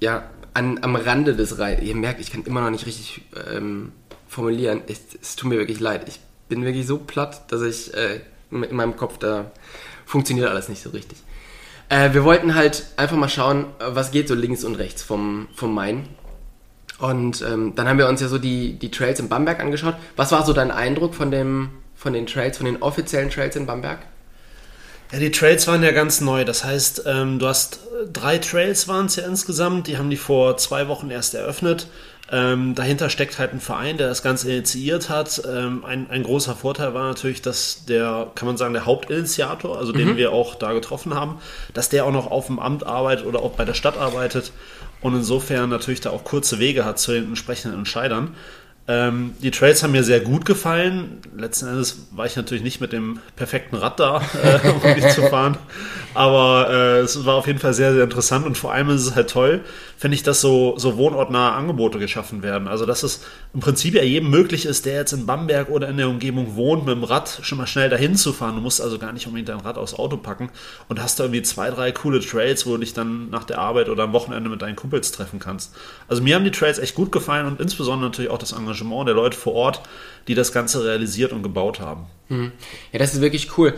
ja, 0.00 0.30
an, 0.54 0.78
am 0.82 0.96
Rande 0.96 1.34
des 1.34 1.58
Reises, 1.58 1.84
ihr 1.84 1.94
merkt, 1.94 2.20
ich 2.20 2.32
kann 2.32 2.44
immer 2.44 2.60
noch 2.60 2.70
nicht 2.70 2.86
richtig 2.86 3.22
ähm, 3.54 3.92
formulieren, 4.28 4.82
es, 4.86 5.00
es, 5.20 5.36
tut 5.36 5.48
mir 5.48 5.58
wirklich 5.58 5.80
leid, 5.80 6.08
ich 6.08 6.20
bin 6.48 6.64
wirklich 6.64 6.86
so 6.86 6.98
platt, 6.98 7.50
dass 7.50 7.62
ich 7.62 7.94
äh, 7.94 8.20
in 8.50 8.74
meinem 8.74 8.96
Kopf 8.96 9.18
da 9.18 9.50
funktioniert 10.04 10.48
alles 10.48 10.68
nicht 10.68 10.82
so 10.82 10.90
richtig. 10.90 11.18
Äh, 11.88 12.12
wir 12.12 12.24
wollten 12.24 12.54
halt 12.54 12.86
einfach 12.96 13.16
mal 13.16 13.28
schauen, 13.28 13.66
was 13.78 14.10
geht 14.10 14.28
so 14.28 14.34
links 14.34 14.64
und 14.64 14.74
rechts 14.76 15.02
vom, 15.02 15.48
vom 15.54 15.74
Main. 15.74 16.08
Und 16.98 17.42
ähm, 17.42 17.74
dann 17.74 17.88
haben 17.88 17.98
wir 17.98 18.08
uns 18.08 18.20
ja 18.20 18.28
so 18.28 18.38
die, 18.38 18.78
die 18.78 18.90
Trails 18.90 19.20
in 19.20 19.28
Bamberg 19.28 19.60
angeschaut. 19.60 19.94
Was 20.16 20.32
war 20.32 20.44
so 20.44 20.52
dein 20.52 20.70
Eindruck 20.70 21.14
von, 21.14 21.30
dem, 21.30 21.70
von 21.94 22.12
den 22.12 22.26
Trails, 22.26 22.56
von 22.56 22.66
den 22.66 22.82
offiziellen 22.82 23.30
Trails 23.30 23.54
in 23.56 23.66
Bamberg? 23.66 23.98
Ja, 25.12 25.18
die 25.18 25.30
Trails 25.30 25.66
waren 25.68 25.82
ja 25.82 25.92
ganz 25.92 26.20
neu. 26.20 26.44
Das 26.44 26.64
heißt, 26.64 27.04
ähm, 27.06 27.38
du 27.38 27.46
hast 27.46 27.76
äh, 27.76 28.08
drei 28.12 28.38
Trails 28.38 28.88
waren 28.88 29.06
es 29.06 29.16
ja 29.16 29.24
insgesamt. 29.26 29.86
Die 29.86 29.98
haben 29.98 30.10
die 30.10 30.16
vor 30.16 30.56
zwei 30.56 30.88
Wochen 30.88 31.10
erst 31.10 31.34
eröffnet. 31.34 31.86
Ähm, 32.32 32.74
dahinter 32.74 33.08
steckt 33.08 33.38
halt 33.38 33.52
ein 33.52 33.60
Verein, 33.60 33.98
der 33.98 34.08
das 34.08 34.22
Ganze 34.22 34.50
initiiert 34.50 35.08
hat. 35.08 35.42
Ähm, 35.48 35.84
ein, 35.84 36.10
ein, 36.10 36.24
großer 36.24 36.56
Vorteil 36.56 36.92
war 36.92 37.06
natürlich, 37.06 37.40
dass 37.40 37.84
der, 37.86 38.32
kann 38.34 38.46
man 38.46 38.56
sagen, 38.56 38.74
der 38.74 38.84
Hauptinitiator, 38.84 39.78
also 39.78 39.92
mhm. 39.92 39.98
den 39.98 40.16
wir 40.16 40.32
auch 40.32 40.56
da 40.56 40.72
getroffen 40.72 41.14
haben, 41.14 41.38
dass 41.72 41.88
der 41.88 42.04
auch 42.04 42.12
noch 42.12 42.28
auf 42.28 42.46
dem 42.46 42.58
Amt 42.58 42.84
arbeitet 42.84 43.26
oder 43.26 43.42
auch 43.42 43.52
bei 43.52 43.64
der 43.64 43.74
Stadt 43.74 43.96
arbeitet 43.96 44.52
und 45.00 45.14
insofern 45.14 45.70
natürlich 45.70 46.00
da 46.00 46.10
auch 46.10 46.24
kurze 46.24 46.58
Wege 46.58 46.84
hat 46.84 46.98
zu 46.98 47.12
den 47.12 47.26
entsprechenden 47.26 47.78
Entscheidern. 47.78 48.34
Ähm, 48.88 49.34
die 49.42 49.50
Trails 49.50 49.82
haben 49.82 49.92
mir 49.92 50.04
sehr 50.04 50.20
gut 50.20 50.44
gefallen. 50.44 51.18
Letzten 51.36 51.66
Endes 51.66 52.06
war 52.12 52.26
ich 52.26 52.36
natürlich 52.36 52.62
nicht 52.62 52.80
mit 52.80 52.92
dem 52.92 53.18
perfekten 53.34 53.74
Rad 53.74 53.98
da, 53.98 54.18
äh, 54.42 54.68
um 54.68 54.80
die 54.94 55.08
zu 55.08 55.22
fahren. 55.22 55.58
Aber 56.14 56.70
äh, 56.70 56.98
es 57.00 57.26
war 57.26 57.34
auf 57.34 57.46
jeden 57.46 57.58
Fall 57.58 57.74
sehr, 57.74 57.92
sehr 57.92 58.04
interessant 58.04 58.46
und 58.46 58.56
vor 58.56 58.72
allem 58.72 58.88
ist 58.90 59.06
es 59.06 59.16
halt 59.16 59.28
toll, 59.28 59.62
finde 59.98 60.14
ich, 60.14 60.22
dass 60.22 60.40
so, 60.40 60.78
so 60.78 60.96
wohnortnahe 60.96 61.52
Angebote 61.52 61.98
geschaffen 61.98 62.42
werden. 62.42 62.68
Also, 62.68 62.86
dass 62.86 63.02
es 63.02 63.22
im 63.52 63.60
Prinzip 63.60 63.94
ja 63.94 64.02
jedem 64.02 64.30
möglich 64.30 64.64
ist, 64.66 64.86
der 64.86 64.94
jetzt 64.94 65.12
in 65.12 65.26
Bamberg 65.26 65.68
oder 65.68 65.88
in 65.88 65.96
der 65.96 66.08
Umgebung 66.08 66.54
wohnt, 66.54 66.86
mit 66.86 66.94
dem 66.94 67.04
Rad 67.04 67.40
schon 67.42 67.58
mal 67.58 67.66
schnell 67.66 67.90
dahin 67.90 68.14
zu 68.16 68.32
fahren. 68.32 68.54
Du 68.54 68.60
musst 68.62 68.80
also 68.80 68.98
gar 68.98 69.12
nicht 69.12 69.26
unbedingt 69.26 69.48
dein 69.48 69.60
Rad 69.60 69.76
aufs 69.76 69.94
Auto 69.94 70.16
packen 70.16 70.48
und 70.88 71.02
hast 71.02 71.18
da 71.18 71.24
irgendwie 71.24 71.42
zwei, 71.42 71.70
drei 71.70 71.92
coole 71.92 72.20
Trails, 72.20 72.66
wo 72.66 72.72
du 72.72 72.78
dich 72.78 72.94
dann 72.94 73.28
nach 73.28 73.44
der 73.44 73.58
Arbeit 73.58 73.88
oder 73.88 74.04
am 74.04 74.12
Wochenende 74.12 74.48
mit 74.48 74.62
deinen 74.62 74.76
Kumpels 74.76 75.12
treffen 75.12 75.38
kannst. 75.38 75.74
Also, 76.08 76.22
mir 76.22 76.36
haben 76.36 76.44
die 76.44 76.50
Trails 76.50 76.78
echt 76.78 76.94
gut 76.94 77.10
gefallen 77.10 77.46
und 77.46 77.60
insbesondere 77.60 78.08
natürlich 78.10 78.30
auch 78.30 78.38
das 78.38 78.52
Engagement 78.52 78.75
der 78.80 79.14
Leute 79.14 79.36
vor 79.36 79.54
Ort, 79.54 79.82
die 80.28 80.34
das 80.34 80.52
Ganze 80.52 80.84
realisiert 80.84 81.32
und 81.32 81.42
gebaut 81.42 81.80
haben. 81.80 82.06
Hm. 82.28 82.52
Ja, 82.92 82.98
das 82.98 83.14
ist 83.14 83.20
wirklich 83.20 83.56
cool. 83.58 83.74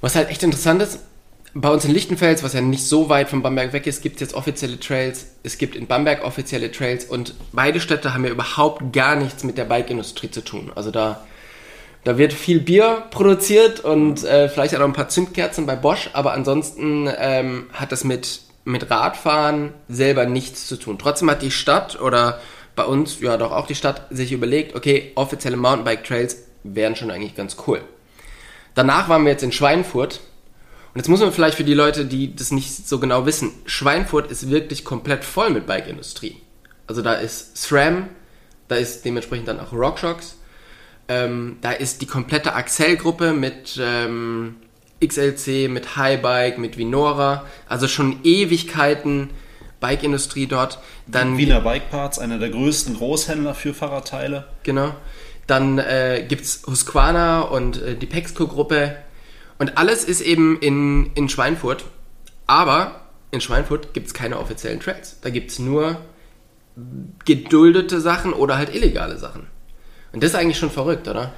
Was 0.00 0.14
halt 0.14 0.28
echt 0.28 0.42
interessant 0.42 0.82
ist, 0.82 0.98
bei 1.54 1.68
uns 1.68 1.84
in 1.84 1.92
Lichtenfels, 1.92 2.42
was 2.42 2.52
ja 2.52 2.60
nicht 2.60 2.84
so 2.84 3.08
weit 3.08 3.28
von 3.30 3.42
Bamberg 3.42 3.72
weg 3.72 3.86
ist, 3.86 4.02
gibt 4.02 4.16
es 4.16 4.20
jetzt 4.20 4.34
offizielle 4.34 4.78
Trails. 4.80 5.26
Es 5.44 5.56
gibt 5.56 5.76
in 5.76 5.86
Bamberg 5.86 6.24
offizielle 6.24 6.70
Trails 6.72 7.04
und 7.04 7.34
beide 7.52 7.80
Städte 7.80 8.12
haben 8.12 8.24
ja 8.24 8.30
überhaupt 8.30 8.92
gar 8.92 9.14
nichts 9.14 9.44
mit 9.44 9.56
der 9.56 9.64
Bike-Industrie 9.64 10.30
zu 10.30 10.42
tun. 10.42 10.72
Also 10.74 10.90
da, 10.90 11.24
da 12.02 12.18
wird 12.18 12.32
viel 12.32 12.58
Bier 12.58 13.04
produziert 13.10 13.80
und 13.80 14.24
äh, 14.24 14.48
vielleicht 14.48 14.74
auch 14.74 14.80
noch 14.80 14.86
ein 14.86 14.94
paar 14.94 15.08
Zündkerzen 15.08 15.64
bei 15.64 15.76
Bosch, 15.76 16.10
aber 16.12 16.32
ansonsten 16.32 17.08
ähm, 17.16 17.66
hat 17.72 17.92
das 17.92 18.02
mit, 18.02 18.40
mit 18.64 18.90
Radfahren 18.90 19.72
selber 19.88 20.26
nichts 20.26 20.66
zu 20.66 20.76
tun. 20.76 20.98
Trotzdem 20.98 21.30
hat 21.30 21.40
die 21.40 21.52
Stadt 21.52 22.00
oder 22.00 22.40
bei 22.76 22.84
uns, 22.84 23.20
ja 23.20 23.36
doch 23.36 23.52
auch 23.52 23.66
die 23.66 23.74
Stadt, 23.74 24.06
sich 24.10 24.32
überlegt, 24.32 24.74
okay, 24.74 25.12
offizielle 25.14 25.56
Mountainbike-Trails 25.56 26.38
wären 26.64 26.96
schon 26.96 27.10
eigentlich 27.10 27.34
ganz 27.34 27.56
cool. 27.66 27.82
Danach 28.74 29.08
waren 29.08 29.24
wir 29.24 29.32
jetzt 29.32 29.44
in 29.44 29.52
Schweinfurt 29.52 30.20
und 30.94 30.98
jetzt 30.98 31.08
muss 31.08 31.20
man 31.20 31.32
vielleicht 31.32 31.56
für 31.56 31.64
die 31.64 31.74
Leute, 31.74 32.04
die 32.04 32.34
das 32.34 32.50
nicht 32.50 32.88
so 32.88 32.98
genau 32.98 33.26
wissen, 33.26 33.52
Schweinfurt 33.66 34.30
ist 34.30 34.50
wirklich 34.50 34.84
komplett 34.84 35.24
voll 35.24 35.50
mit 35.50 35.66
Bike-Industrie. 35.66 36.36
Also 36.86 37.02
da 37.02 37.14
ist 37.14 37.56
SRAM, 37.56 38.08
da 38.68 38.76
ist 38.76 39.04
dementsprechend 39.04 39.48
dann 39.48 39.60
auch 39.60 39.72
RockShox, 39.72 40.36
ähm, 41.08 41.58
da 41.60 41.72
ist 41.72 42.00
die 42.00 42.06
komplette 42.06 42.54
Axel-Gruppe 42.54 43.32
mit 43.32 43.78
ähm, 43.80 44.56
XLC, 45.04 45.68
mit 45.68 45.96
Highbike, 45.96 46.58
mit 46.58 46.78
Vinora, 46.78 47.44
also 47.68 47.88
schon 47.88 48.20
Ewigkeiten 48.24 49.30
Bike-Industrie 49.84 50.46
dort. 50.46 50.78
Dann 51.06 51.36
Wiener 51.36 51.60
Bike 51.60 51.90
Parts, 51.90 52.18
einer 52.18 52.38
der 52.38 52.48
größten 52.48 52.96
Großhändler 52.96 53.54
für 53.54 53.74
Fahrradteile. 53.74 54.46
Genau. 54.62 54.94
Dann 55.46 55.78
äh, 55.78 56.24
gibt 56.26 56.44
es 56.44 56.62
Husqvarna 56.66 57.42
und 57.42 57.82
äh, 57.82 57.96
die 57.96 58.06
Pexco-Gruppe, 58.06 58.96
und 59.58 59.78
alles 59.78 60.04
ist 60.04 60.20
eben 60.20 60.58
in, 60.60 61.12
in 61.14 61.28
Schweinfurt. 61.28 61.84
Aber 62.46 63.00
in 63.30 63.40
Schweinfurt 63.40 63.94
gibt 63.94 64.08
es 64.08 64.14
keine 64.14 64.38
offiziellen 64.38 64.80
Trails. 64.80 65.18
Da 65.20 65.30
gibt 65.30 65.50
es 65.50 65.58
nur 65.58 66.00
geduldete 67.24 68.00
Sachen 68.00 68.32
oder 68.32 68.56
halt 68.56 68.74
illegale 68.74 69.16
Sachen. 69.18 69.46
Und 70.12 70.22
das 70.22 70.30
ist 70.30 70.36
eigentlich 70.36 70.58
schon 70.58 70.70
verrückt, 70.70 71.08
oder? 71.08 71.32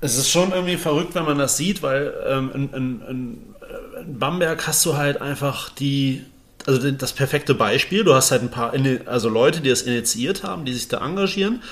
Es 0.00 0.16
ist 0.16 0.30
schon 0.30 0.52
irgendwie 0.52 0.76
verrückt, 0.76 1.14
wenn 1.14 1.24
man 1.24 1.38
das 1.38 1.56
sieht, 1.56 1.82
weil 1.82 2.12
ähm, 2.26 2.50
in, 2.54 2.72
in, 2.72 3.00
in, 3.02 4.18
Bamberg 4.18 4.66
hast 4.66 4.84
du 4.86 4.96
halt 4.96 5.20
einfach 5.20 5.70
die, 5.70 6.24
also 6.66 6.90
das 6.90 7.12
perfekte 7.12 7.54
Beispiel. 7.54 8.04
Du 8.04 8.14
hast 8.14 8.30
halt 8.30 8.42
ein 8.42 8.50
paar, 8.50 8.72
also 9.06 9.28
Leute, 9.28 9.60
die 9.60 9.70
das 9.70 9.82
initiiert 9.82 10.42
haben, 10.42 10.64
die 10.64 10.74
sich 10.74 10.88
da 10.88 11.04
engagieren. 11.04 11.62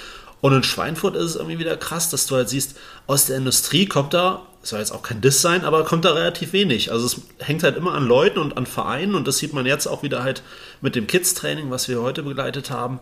Und 0.40 0.52
in 0.52 0.62
Schweinfurt 0.62 1.16
ist 1.16 1.24
es 1.24 1.36
irgendwie 1.36 1.58
wieder 1.58 1.76
krass, 1.76 2.10
dass 2.10 2.26
du 2.26 2.36
halt 2.36 2.48
siehst, 2.48 2.76
aus 3.06 3.26
der 3.26 3.36
Industrie 3.36 3.86
kommt 3.86 4.14
da 4.14 4.42
soll 4.62 4.80
jetzt 4.80 4.92
auch 4.92 5.02
kein 5.02 5.20
Diss 5.20 5.40
sein, 5.40 5.64
aber 5.64 5.84
kommt 5.84 6.04
da 6.04 6.12
relativ 6.12 6.52
wenig. 6.52 6.92
Also 6.92 7.06
es 7.06 7.20
hängt 7.38 7.62
halt 7.62 7.76
immer 7.76 7.94
an 7.94 8.06
Leuten 8.06 8.38
und 8.38 8.56
an 8.56 8.66
Vereinen 8.66 9.14
und 9.14 9.26
das 9.26 9.38
sieht 9.38 9.52
man 9.52 9.66
jetzt 9.66 9.86
auch 9.86 10.02
wieder 10.02 10.22
halt 10.22 10.42
mit 10.80 10.94
dem 10.94 11.06
Kids-Training, 11.06 11.70
was 11.70 11.88
wir 11.88 12.02
heute 12.02 12.22
begleitet 12.22 12.70
haben. 12.70 13.00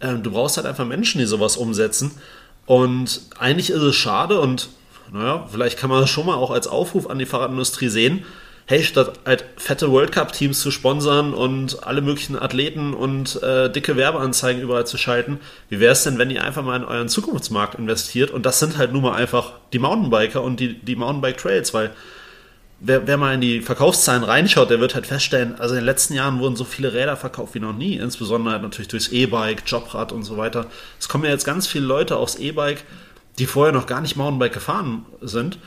Ähm, 0.00 0.22
du 0.22 0.30
brauchst 0.30 0.56
halt 0.56 0.66
einfach 0.66 0.84
Menschen, 0.84 1.18
die 1.18 1.26
sowas 1.26 1.56
umsetzen. 1.56 2.12
Und 2.66 3.22
eigentlich 3.38 3.70
ist 3.70 3.82
es 3.82 3.94
schade 3.94 4.40
und 4.40 4.68
naja, 5.12 5.46
vielleicht 5.50 5.78
kann 5.78 5.88
man 5.88 6.00
das 6.00 6.10
schon 6.10 6.26
mal 6.26 6.34
auch 6.34 6.50
als 6.50 6.66
Aufruf 6.66 7.08
an 7.08 7.18
die 7.18 7.26
Fahrradindustrie 7.26 7.88
sehen 7.88 8.24
hey, 8.68 8.82
statt 8.82 9.20
halt 9.24 9.44
fette 9.56 9.92
World 9.92 10.10
Cup-Teams 10.10 10.60
zu 10.60 10.72
sponsern 10.72 11.34
und 11.34 11.84
alle 11.84 12.00
möglichen 12.00 12.36
Athleten 12.36 12.94
und 12.94 13.40
äh, 13.42 13.70
dicke 13.70 13.96
Werbeanzeigen 13.96 14.60
überall 14.60 14.86
zu 14.86 14.98
schalten, 14.98 15.38
wie 15.68 15.78
wäre 15.78 15.92
es 15.92 16.02
denn, 16.02 16.18
wenn 16.18 16.30
ihr 16.30 16.42
einfach 16.42 16.64
mal 16.64 16.76
in 16.76 16.84
euren 16.84 17.08
Zukunftsmarkt 17.08 17.76
investiert? 17.76 18.32
Und 18.32 18.44
das 18.44 18.58
sind 18.58 18.76
halt 18.76 18.92
nun 18.92 19.02
mal 19.02 19.14
einfach 19.14 19.52
die 19.72 19.78
Mountainbiker 19.78 20.42
und 20.42 20.58
die, 20.58 20.74
die 20.74 20.96
Mountainbike-Trails, 20.96 21.74
weil 21.74 21.92
wer, 22.80 23.06
wer 23.06 23.16
mal 23.16 23.34
in 23.34 23.40
die 23.40 23.60
Verkaufszahlen 23.60 24.24
reinschaut, 24.24 24.68
der 24.68 24.80
wird 24.80 24.96
halt 24.96 25.06
feststellen, 25.06 25.54
also 25.60 25.74
in 25.74 25.80
den 25.80 25.86
letzten 25.86 26.14
Jahren 26.14 26.40
wurden 26.40 26.56
so 26.56 26.64
viele 26.64 26.92
Räder 26.92 27.16
verkauft 27.16 27.54
wie 27.54 27.60
noch 27.60 27.72
nie, 27.72 27.94
insbesondere 27.94 28.54
halt 28.54 28.62
natürlich 28.64 28.88
durchs 28.88 29.08
E-Bike, 29.08 29.62
Jobrad 29.64 30.10
und 30.10 30.24
so 30.24 30.36
weiter. 30.38 30.66
Es 30.98 31.08
kommen 31.08 31.24
ja 31.24 31.30
jetzt 31.30 31.44
ganz 31.44 31.68
viele 31.68 31.86
Leute 31.86 32.16
aufs 32.16 32.34
E-Bike, 32.34 32.82
die 33.38 33.46
vorher 33.46 33.72
noch 33.72 33.86
gar 33.86 34.00
nicht 34.00 34.16
Mountainbike 34.16 34.54
gefahren 34.54 35.06
sind 35.20 35.58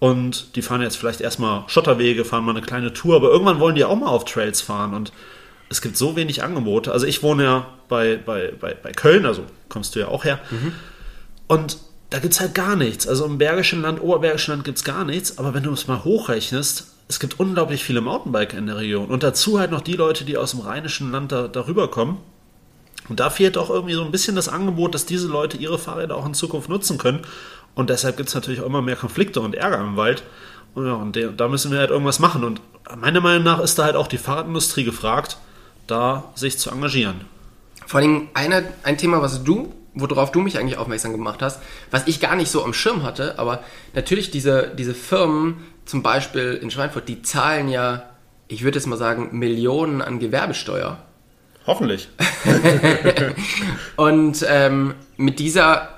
und 0.00 0.56
die 0.56 0.62
fahren 0.62 0.82
jetzt 0.82 0.96
vielleicht 0.96 1.20
erstmal 1.20 1.64
Schotterwege, 1.68 2.24
fahren 2.24 2.44
mal 2.44 2.52
eine 2.52 2.62
kleine 2.62 2.92
Tour, 2.92 3.16
aber 3.16 3.30
irgendwann 3.30 3.60
wollen 3.60 3.74
die 3.74 3.84
auch 3.84 3.96
mal 3.96 4.08
auf 4.08 4.24
Trails 4.24 4.60
fahren 4.60 4.94
und 4.94 5.12
es 5.70 5.82
gibt 5.82 5.96
so 5.96 6.16
wenig 6.16 6.42
Angebote. 6.42 6.92
Also 6.92 7.06
ich 7.06 7.22
wohne 7.22 7.44
ja 7.44 7.66
bei, 7.88 8.16
bei, 8.16 8.52
bei, 8.58 8.74
bei 8.74 8.92
Köln, 8.92 9.26
also 9.26 9.44
kommst 9.68 9.94
du 9.94 10.00
ja 10.00 10.08
auch 10.08 10.24
her. 10.24 10.40
Mhm. 10.50 10.72
Und 11.46 11.78
da 12.10 12.20
gibt 12.20 12.34
es 12.34 12.40
halt 12.40 12.54
gar 12.54 12.76
nichts. 12.76 13.06
Also 13.06 13.26
im 13.26 13.38
Bergischen 13.38 13.82
Land, 13.82 14.00
Oberbergischen 14.00 14.52
Land 14.52 14.64
gibt 14.64 14.78
es 14.78 14.84
gar 14.84 15.04
nichts. 15.04 15.38
Aber 15.38 15.52
wenn 15.52 15.62
du 15.62 15.72
es 15.72 15.86
mal 15.88 16.04
hochrechnest, 16.04 16.86
es 17.08 17.20
gibt 17.20 17.38
unglaublich 17.38 17.84
viele 17.84 18.00
Mountainbiker 18.00 18.56
in 18.56 18.66
der 18.66 18.76
Region. 18.76 19.08
Und 19.08 19.22
dazu 19.22 19.58
halt 19.58 19.70
noch 19.70 19.80
die 19.80 19.94
Leute, 19.94 20.24
die 20.24 20.36
aus 20.36 20.52
dem 20.52 20.60
Rheinischen 20.60 21.10
Land 21.10 21.32
da, 21.32 21.48
darüber 21.48 21.90
kommen. 21.90 22.18
Und 23.08 23.20
da 23.20 23.30
fehlt 23.30 23.56
auch 23.56 23.70
irgendwie 23.70 23.94
so 23.94 24.04
ein 24.04 24.10
bisschen 24.10 24.36
das 24.36 24.48
Angebot, 24.48 24.94
dass 24.94 25.06
diese 25.06 25.28
Leute 25.28 25.56
ihre 25.56 25.78
Fahrräder 25.78 26.16
auch 26.16 26.26
in 26.26 26.34
Zukunft 26.34 26.68
nutzen 26.68 26.98
können. 26.98 27.20
Und 27.74 27.90
deshalb 27.90 28.16
gibt 28.16 28.28
es 28.28 28.34
natürlich 28.34 28.60
auch 28.60 28.66
immer 28.66 28.82
mehr 28.82 28.96
Konflikte 28.96 29.40
und 29.40 29.54
Ärger 29.54 29.80
im 29.80 29.96
Wald. 29.96 30.22
Und, 30.74 30.86
ja, 30.86 30.94
und 30.94 31.40
da 31.40 31.48
müssen 31.48 31.70
wir 31.70 31.78
halt 31.78 31.90
irgendwas 31.90 32.18
machen. 32.18 32.44
Und 32.44 32.60
meiner 32.96 33.20
Meinung 33.20 33.44
nach 33.44 33.60
ist 33.60 33.78
da 33.78 33.84
halt 33.84 33.96
auch 33.96 34.06
die 34.08 34.18
Fahrradindustrie 34.18 34.84
gefragt, 34.84 35.38
da 35.86 36.24
sich 36.34 36.58
zu 36.58 36.70
engagieren. 36.70 37.22
Vor 37.86 38.00
allem 38.00 38.28
eine, 38.34 38.64
ein 38.82 38.98
Thema, 38.98 39.22
was 39.22 39.44
du, 39.44 39.74
worauf 39.94 40.30
du 40.30 40.40
mich 40.40 40.58
eigentlich 40.58 40.78
aufmerksam 40.78 41.12
gemacht 41.12 41.40
hast, 41.42 41.60
was 41.90 42.06
ich 42.06 42.20
gar 42.20 42.36
nicht 42.36 42.50
so 42.50 42.64
am 42.64 42.74
Schirm 42.74 43.02
hatte, 43.02 43.38
aber 43.38 43.62
natürlich 43.94 44.30
diese, 44.30 44.72
diese 44.76 44.94
Firmen, 44.94 45.64
zum 45.84 46.02
Beispiel 46.02 46.58
in 46.62 46.70
Schweinfurt, 46.70 47.08
die 47.08 47.22
zahlen 47.22 47.68
ja, 47.68 48.10
ich 48.46 48.62
würde 48.62 48.78
jetzt 48.78 48.86
mal 48.86 48.98
sagen, 48.98 49.30
Millionen 49.32 50.02
an 50.02 50.18
Gewerbesteuer. 50.18 50.98
Hoffentlich. 51.66 52.08
Und 53.96 54.44
ähm, 54.48 54.94
mit 55.16 55.38
dieser 55.38 55.97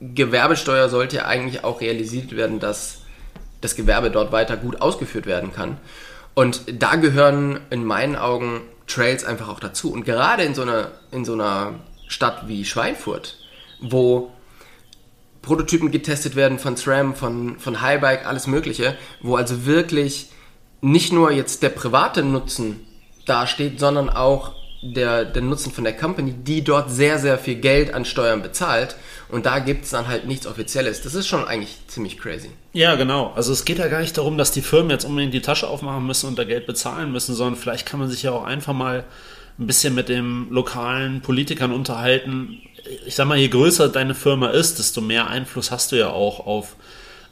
Gewerbesteuer 0.00 0.88
sollte 0.88 1.26
eigentlich 1.26 1.64
auch 1.64 1.80
realisiert 1.80 2.36
werden, 2.36 2.60
dass 2.60 3.00
das 3.60 3.74
Gewerbe 3.74 4.10
dort 4.10 4.30
weiter 4.32 4.56
gut 4.56 4.80
ausgeführt 4.80 5.26
werden 5.26 5.52
kann. 5.52 5.78
Und 6.34 6.62
da 6.80 6.94
gehören 6.94 7.60
in 7.70 7.84
meinen 7.84 8.14
Augen 8.14 8.62
Trails 8.86 9.24
einfach 9.24 9.48
auch 9.48 9.60
dazu. 9.60 9.92
Und 9.92 10.04
gerade 10.04 10.44
in 10.44 10.54
so 10.54 10.62
einer, 10.62 10.92
in 11.10 11.24
so 11.24 11.34
einer 11.34 11.74
Stadt 12.06 12.48
wie 12.48 12.64
Schweinfurt, 12.64 13.36
wo 13.80 14.32
Prototypen 15.42 15.90
getestet 15.90 16.36
werden 16.36 16.58
von 16.58 16.76
SRAM, 16.76 17.14
von, 17.14 17.58
von 17.58 17.80
Highbike, 17.80 18.26
alles 18.26 18.46
Mögliche, 18.46 18.96
wo 19.20 19.36
also 19.36 19.66
wirklich 19.66 20.30
nicht 20.80 21.12
nur 21.12 21.32
jetzt 21.32 21.62
der 21.62 21.70
private 21.70 22.22
Nutzen 22.22 22.86
dasteht, 23.26 23.80
sondern 23.80 24.08
auch 24.08 24.54
der, 24.82 25.24
der 25.24 25.42
Nutzen 25.42 25.72
von 25.72 25.84
der 25.84 25.96
Company, 25.96 26.32
die 26.32 26.62
dort 26.62 26.90
sehr, 26.90 27.18
sehr 27.18 27.38
viel 27.38 27.56
Geld 27.56 27.94
an 27.94 28.04
Steuern 28.04 28.42
bezahlt. 28.42 28.96
Und 29.28 29.44
da 29.44 29.58
gibt 29.58 29.84
es 29.84 29.90
dann 29.90 30.08
halt 30.08 30.26
nichts 30.26 30.46
Offizielles. 30.46 31.02
Das 31.02 31.14
ist 31.14 31.26
schon 31.26 31.44
eigentlich 31.44 31.76
ziemlich 31.86 32.18
crazy. 32.18 32.50
Ja, 32.72 32.94
genau. 32.94 33.32
Also 33.34 33.52
es 33.52 33.64
geht 33.64 33.78
ja 33.78 33.88
gar 33.88 34.00
nicht 34.00 34.16
darum, 34.16 34.38
dass 34.38 34.52
die 34.52 34.62
Firmen 34.62 34.90
jetzt 34.90 35.04
unbedingt 35.04 35.34
die 35.34 35.42
Tasche 35.42 35.68
aufmachen 35.68 36.06
müssen 36.06 36.28
und 36.28 36.38
da 36.38 36.44
Geld 36.44 36.66
bezahlen 36.66 37.12
müssen, 37.12 37.34
sondern 37.34 37.56
vielleicht 37.60 37.86
kann 37.86 38.00
man 38.00 38.08
sich 38.08 38.22
ja 38.22 38.32
auch 38.32 38.44
einfach 38.44 38.72
mal 38.72 39.04
ein 39.58 39.66
bisschen 39.66 39.94
mit 39.94 40.08
den 40.08 40.48
lokalen 40.50 41.20
Politikern 41.20 41.72
unterhalten. 41.72 42.60
Ich 43.06 43.16
sag 43.16 43.26
mal, 43.26 43.36
je 43.36 43.48
größer 43.48 43.88
deine 43.88 44.14
Firma 44.14 44.48
ist, 44.48 44.78
desto 44.78 45.00
mehr 45.00 45.28
Einfluss 45.28 45.70
hast 45.70 45.92
du 45.92 45.96
ja 45.96 46.10
auch 46.10 46.46
auf 46.46 46.76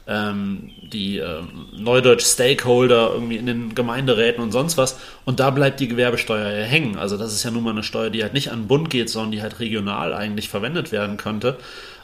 ähm, 0.07 0.71
die 0.81 1.19
äh, 1.19 1.41
Neudeutsch 1.75 2.25
Stakeholder 2.25 3.11
irgendwie 3.13 3.37
in 3.37 3.45
den 3.45 3.75
Gemeinderäten 3.75 4.41
und 4.41 4.51
sonst 4.51 4.77
was. 4.77 4.99
Und 5.25 5.39
da 5.39 5.49
bleibt 5.49 5.79
die 5.79 5.87
Gewerbesteuer 5.87 6.49
ja 6.49 6.65
hängen. 6.65 6.97
Also 6.97 7.17
das 7.17 7.33
ist 7.33 7.43
ja 7.43 7.51
nun 7.51 7.63
mal 7.63 7.71
eine 7.71 7.83
Steuer, 7.83 8.09
die 8.09 8.23
halt 8.23 8.33
nicht 8.33 8.51
an 8.51 8.61
den 8.61 8.67
Bund 8.67 8.89
geht, 8.89 9.09
sondern 9.09 9.31
die 9.31 9.41
halt 9.41 9.59
regional 9.59 10.13
eigentlich 10.13 10.49
verwendet 10.49 10.91
werden 10.91 11.17
könnte. 11.17 11.57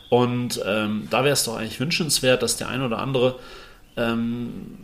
Und 0.10 0.62
ähm, 0.66 1.08
da 1.10 1.24
wäre 1.24 1.34
es 1.34 1.46
doch 1.46 1.58
eigentlich 1.58 1.80
wünschenswert, 1.80 2.44
dass 2.44 2.58
der 2.58 2.70
ein 2.70 2.84
oder 2.84 3.00
andere 3.00 3.40
ähm, 3.98 4.78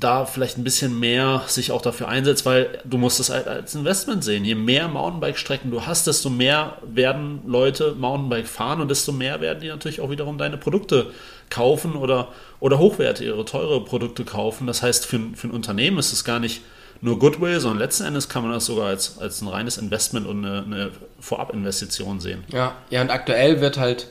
da 0.00 0.24
vielleicht 0.24 0.56
ein 0.56 0.64
bisschen 0.64 0.98
mehr 0.98 1.42
sich 1.46 1.72
auch 1.72 1.82
dafür 1.82 2.08
einsetzt, 2.08 2.46
weil 2.46 2.80
du 2.84 2.96
musst 2.96 3.20
es 3.20 3.28
halt 3.28 3.46
als 3.46 3.74
Investment 3.74 4.24
sehen. 4.24 4.44
Je 4.44 4.54
mehr 4.54 4.88
Mountainbike-Strecken 4.88 5.70
du 5.70 5.84
hast, 5.84 6.06
desto 6.06 6.30
mehr 6.30 6.78
werden 6.82 7.42
Leute 7.46 7.94
Mountainbike 7.98 8.48
fahren 8.48 8.80
und 8.80 8.90
desto 8.90 9.12
mehr 9.12 9.40
werden 9.40 9.60
die 9.60 9.68
natürlich 9.68 10.00
auch 10.00 10.10
wiederum 10.10 10.38
deine 10.38 10.56
Produkte 10.56 11.10
kaufen 11.50 11.96
oder, 11.96 12.28
oder 12.60 12.78
hochwertigere, 12.78 13.44
teure 13.44 13.84
Produkte 13.84 14.24
kaufen. 14.24 14.66
Das 14.66 14.82
heißt, 14.82 15.04
für, 15.04 15.20
für 15.34 15.48
ein 15.48 15.52
Unternehmen 15.52 15.98
ist 15.98 16.12
es 16.12 16.24
gar 16.24 16.38
nicht 16.38 16.62
nur 17.02 17.18
Goodwill, 17.18 17.60
sondern 17.60 17.80
letzten 17.80 18.04
Endes 18.04 18.28
kann 18.28 18.42
man 18.42 18.52
das 18.52 18.66
sogar 18.66 18.88
als, 18.88 19.18
als 19.18 19.42
ein 19.42 19.48
reines 19.48 19.78
Investment 19.78 20.26
und 20.26 20.44
eine, 20.44 20.62
eine 20.62 20.90
Vorabinvestition 21.20 22.20
sehen. 22.20 22.44
Ja, 22.48 22.74
ja, 22.90 23.02
und 23.02 23.10
aktuell 23.10 23.60
wird 23.60 23.78
halt, 23.78 24.08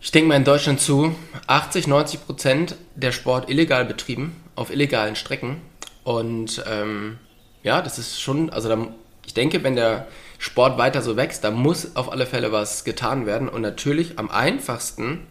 ich 0.00 0.10
denke 0.10 0.28
mal 0.28 0.36
in 0.36 0.44
Deutschland 0.44 0.80
zu, 0.80 1.14
80, 1.46 1.86
90 1.86 2.26
Prozent 2.26 2.76
der 2.96 3.12
Sport 3.12 3.50
illegal 3.50 3.84
betrieben, 3.84 4.36
auf 4.54 4.70
illegalen 4.72 5.16
Strecken. 5.16 5.60
Und 6.04 6.62
ähm, 6.66 7.18
ja, 7.62 7.82
das 7.82 7.98
ist 7.98 8.20
schon, 8.20 8.50
also 8.50 8.68
da, 8.68 8.86
ich 9.26 9.34
denke, 9.34 9.62
wenn 9.62 9.76
der 9.76 10.06
Sport 10.38 10.78
weiter 10.78 11.02
so 11.02 11.16
wächst, 11.16 11.44
da 11.44 11.50
muss 11.50 11.96
auf 11.96 12.10
alle 12.10 12.26
Fälle 12.26 12.52
was 12.52 12.84
getan 12.84 13.26
werden. 13.26 13.48
Und 13.48 13.62
natürlich 13.62 14.18
am 14.18 14.30
einfachsten 14.30 15.26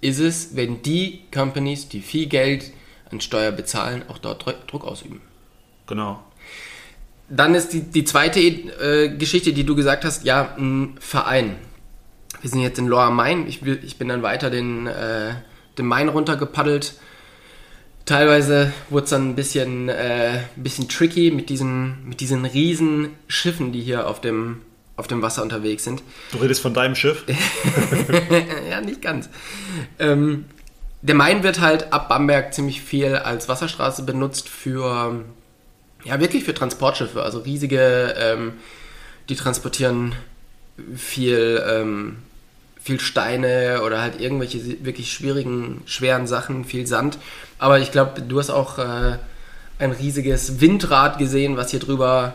ist 0.00 0.18
es, 0.18 0.54
wenn 0.56 0.82
die 0.82 1.22
Companies, 1.32 1.88
die 1.88 2.00
viel 2.00 2.26
Geld 2.26 2.72
an 3.10 3.20
Steuer 3.20 3.52
bezahlen, 3.52 4.04
auch 4.08 4.18
dort 4.18 4.44
Druck 4.70 4.84
ausüben. 4.84 5.20
Genau. 5.86 6.22
Dann 7.28 7.54
ist 7.54 7.72
die, 7.72 7.80
die 7.80 8.04
zweite 8.04 8.40
äh, 8.40 9.16
Geschichte, 9.16 9.52
die 9.52 9.64
du 9.64 9.74
gesagt 9.74 10.04
hast, 10.04 10.24
ja, 10.24 10.54
ein 10.58 10.96
Verein. 11.00 11.56
Wir 12.42 12.50
sind 12.50 12.60
jetzt 12.60 12.78
in 12.78 12.88
Lower 12.88 13.10
Main. 13.10 13.46
Ich, 13.46 13.62
ich 13.62 13.96
bin 13.96 14.08
dann 14.08 14.22
weiter 14.22 14.50
den, 14.50 14.86
äh, 14.86 15.34
den 15.78 15.86
Main 15.86 16.08
runtergepaddelt. 16.08 16.94
Teilweise 18.04 18.72
wurde 18.90 19.04
es 19.04 19.10
dann 19.10 19.30
ein 19.30 19.34
bisschen, 19.36 19.88
äh, 19.88 20.40
bisschen 20.56 20.88
tricky 20.88 21.30
mit 21.30 21.48
diesen, 21.50 22.08
mit 22.08 22.20
diesen 22.20 22.44
riesen 22.44 23.10
Schiffen, 23.28 23.72
die 23.72 23.80
hier 23.80 24.08
auf 24.08 24.20
dem, 24.20 24.60
auf 24.96 25.06
dem 25.06 25.22
Wasser 25.22 25.42
unterwegs 25.42 25.84
sind. 25.84 26.02
Du 26.32 26.38
redest 26.38 26.60
von 26.60 26.74
deinem 26.74 26.96
Schiff? 26.96 27.24
ja, 28.70 28.80
nicht 28.80 29.02
ganz. 29.02 29.28
Ähm, 30.00 30.46
der 31.00 31.14
Main 31.14 31.42
wird 31.42 31.60
halt 31.60 31.92
ab 31.92 32.08
Bamberg 32.08 32.52
ziemlich 32.54 32.82
viel 32.82 33.16
als 33.16 33.48
Wasserstraße 33.48 34.02
benutzt 34.02 34.48
für, 34.48 35.24
ja, 36.04 36.20
wirklich 36.20 36.44
für 36.44 36.54
Transportschiffe. 36.54 37.22
Also 37.22 37.40
riesige, 37.40 38.14
ähm, 38.18 38.54
die 39.28 39.36
transportieren 39.36 40.14
viel, 40.96 41.62
ähm, 41.68 42.18
viel 42.82 43.00
Steine 43.00 43.82
oder 43.84 44.00
halt 44.00 44.20
irgendwelche 44.20 44.84
wirklich 44.84 45.12
schwierigen, 45.12 45.82
schweren 45.86 46.26
Sachen, 46.26 46.64
viel 46.64 46.86
Sand. 46.86 47.18
Aber 47.58 47.78
ich 47.78 47.92
glaube, 47.92 48.22
du 48.22 48.38
hast 48.38 48.50
auch 48.50 48.78
äh, 48.78 49.18
ein 49.78 49.92
riesiges 49.92 50.60
Windrad 50.60 51.18
gesehen, 51.18 51.56
was 51.56 51.70
hier 51.70 51.80
drüber 51.80 52.34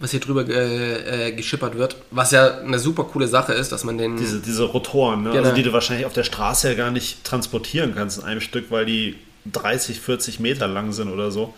was 0.00 0.12
hier 0.12 0.20
drüber 0.20 0.48
äh, 0.48 1.28
äh, 1.28 1.32
geschippert 1.32 1.76
wird, 1.76 1.94
was 2.10 2.30
ja 2.30 2.58
eine 2.60 2.78
super 2.78 3.04
coole 3.04 3.28
Sache 3.28 3.52
ist, 3.52 3.70
dass 3.70 3.84
man 3.84 3.98
den... 3.98 4.16
Diese, 4.16 4.40
diese 4.40 4.64
Rotoren, 4.64 5.24
ne? 5.24 5.28
also 5.28 5.38
genau. 5.38 5.48
also 5.50 5.56
die 5.56 5.62
du 5.62 5.74
wahrscheinlich 5.74 6.06
auf 6.06 6.14
der 6.14 6.24
Straße 6.24 6.70
ja 6.70 6.74
gar 6.74 6.90
nicht 6.90 7.22
transportieren 7.22 7.94
kannst 7.94 8.18
in 8.18 8.24
einem 8.24 8.40
Stück, 8.40 8.70
weil 8.70 8.86
die 8.86 9.16
30, 9.52 10.00
40 10.00 10.40
Meter 10.40 10.66
lang 10.68 10.92
sind 10.92 11.12
oder 11.12 11.30
so. 11.30 11.52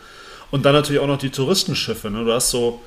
Und 0.50 0.66
dann 0.66 0.74
natürlich 0.74 1.00
auch 1.00 1.06
noch 1.06 1.18
die 1.18 1.30
Touristenschiffe. 1.30 2.10
Ne? 2.10 2.24
Du 2.24 2.32
hast 2.32 2.50
so 2.50 2.80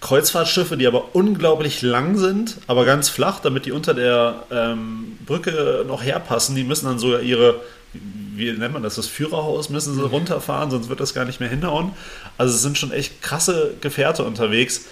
Kreuzfahrtschiffe, 0.00 0.76
die 0.76 0.86
aber 0.86 1.14
unglaublich 1.14 1.82
lang 1.82 2.16
sind, 2.16 2.56
aber 2.66 2.84
ganz 2.84 3.08
flach, 3.08 3.40
damit 3.40 3.66
die 3.66 3.72
unter 3.72 3.92
der 3.92 4.44
ähm, 4.50 5.18
Brücke 5.26 5.84
noch 5.86 6.02
herpassen. 6.02 6.56
Die 6.56 6.64
müssen 6.64 6.86
dann 6.86 6.98
sogar 6.98 7.20
ihre 7.20 7.60
wie 7.92 8.52
nennt 8.52 8.72
man 8.72 8.82
das, 8.82 8.94
das 8.94 9.06
Führerhaus 9.06 9.68
müssen 9.68 9.94
sie 9.94 10.02
runterfahren, 10.02 10.70
sonst 10.70 10.88
wird 10.88 11.00
das 11.00 11.14
gar 11.14 11.24
nicht 11.24 11.40
mehr 11.40 11.48
hinhauen. 11.48 11.92
Also 12.38 12.54
es 12.54 12.62
sind 12.62 12.78
schon 12.78 12.92
echt 12.92 13.20
krasse 13.22 13.74
Gefährte 13.80 14.24
unterwegs. 14.24 14.86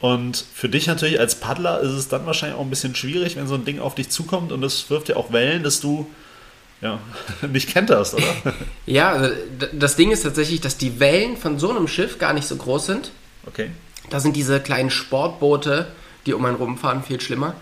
Und 0.00 0.44
für 0.54 0.68
dich 0.68 0.86
natürlich 0.86 1.18
als 1.18 1.34
Paddler 1.34 1.80
ist 1.80 1.90
es 1.90 2.08
dann 2.08 2.24
wahrscheinlich 2.24 2.56
auch 2.56 2.62
ein 2.62 2.70
bisschen 2.70 2.94
schwierig, 2.94 3.36
wenn 3.36 3.48
so 3.48 3.56
ein 3.56 3.64
Ding 3.64 3.80
auf 3.80 3.96
dich 3.96 4.10
zukommt 4.10 4.52
und 4.52 4.62
es 4.62 4.88
wirft 4.90 5.08
ja 5.08 5.16
auch 5.16 5.32
Wellen, 5.32 5.64
dass 5.64 5.80
du 5.80 6.08
ja, 6.80 7.00
nicht 7.52 7.68
kennt 7.68 7.90
das, 7.90 8.14
oder? 8.14 8.54
Ja, 8.86 9.10
also 9.10 9.34
das 9.72 9.96
Ding 9.96 10.12
ist 10.12 10.22
tatsächlich, 10.22 10.60
dass 10.60 10.76
die 10.76 11.00
Wellen 11.00 11.36
von 11.36 11.58
so 11.58 11.70
einem 11.70 11.88
Schiff 11.88 12.18
gar 12.18 12.32
nicht 12.32 12.46
so 12.46 12.54
groß 12.54 12.86
sind. 12.86 13.10
Okay. 13.46 13.70
Da 14.10 14.20
sind 14.20 14.36
diese 14.36 14.60
kleinen 14.60 14.90
Sportboote, 14.90 15.88
die 16.26 16.34
um 16.34 16.44
einen 16.44 16.56
rumfahren, 16.56 17.02
viel 17.02 17.20
schlimmer. 17.20 17.54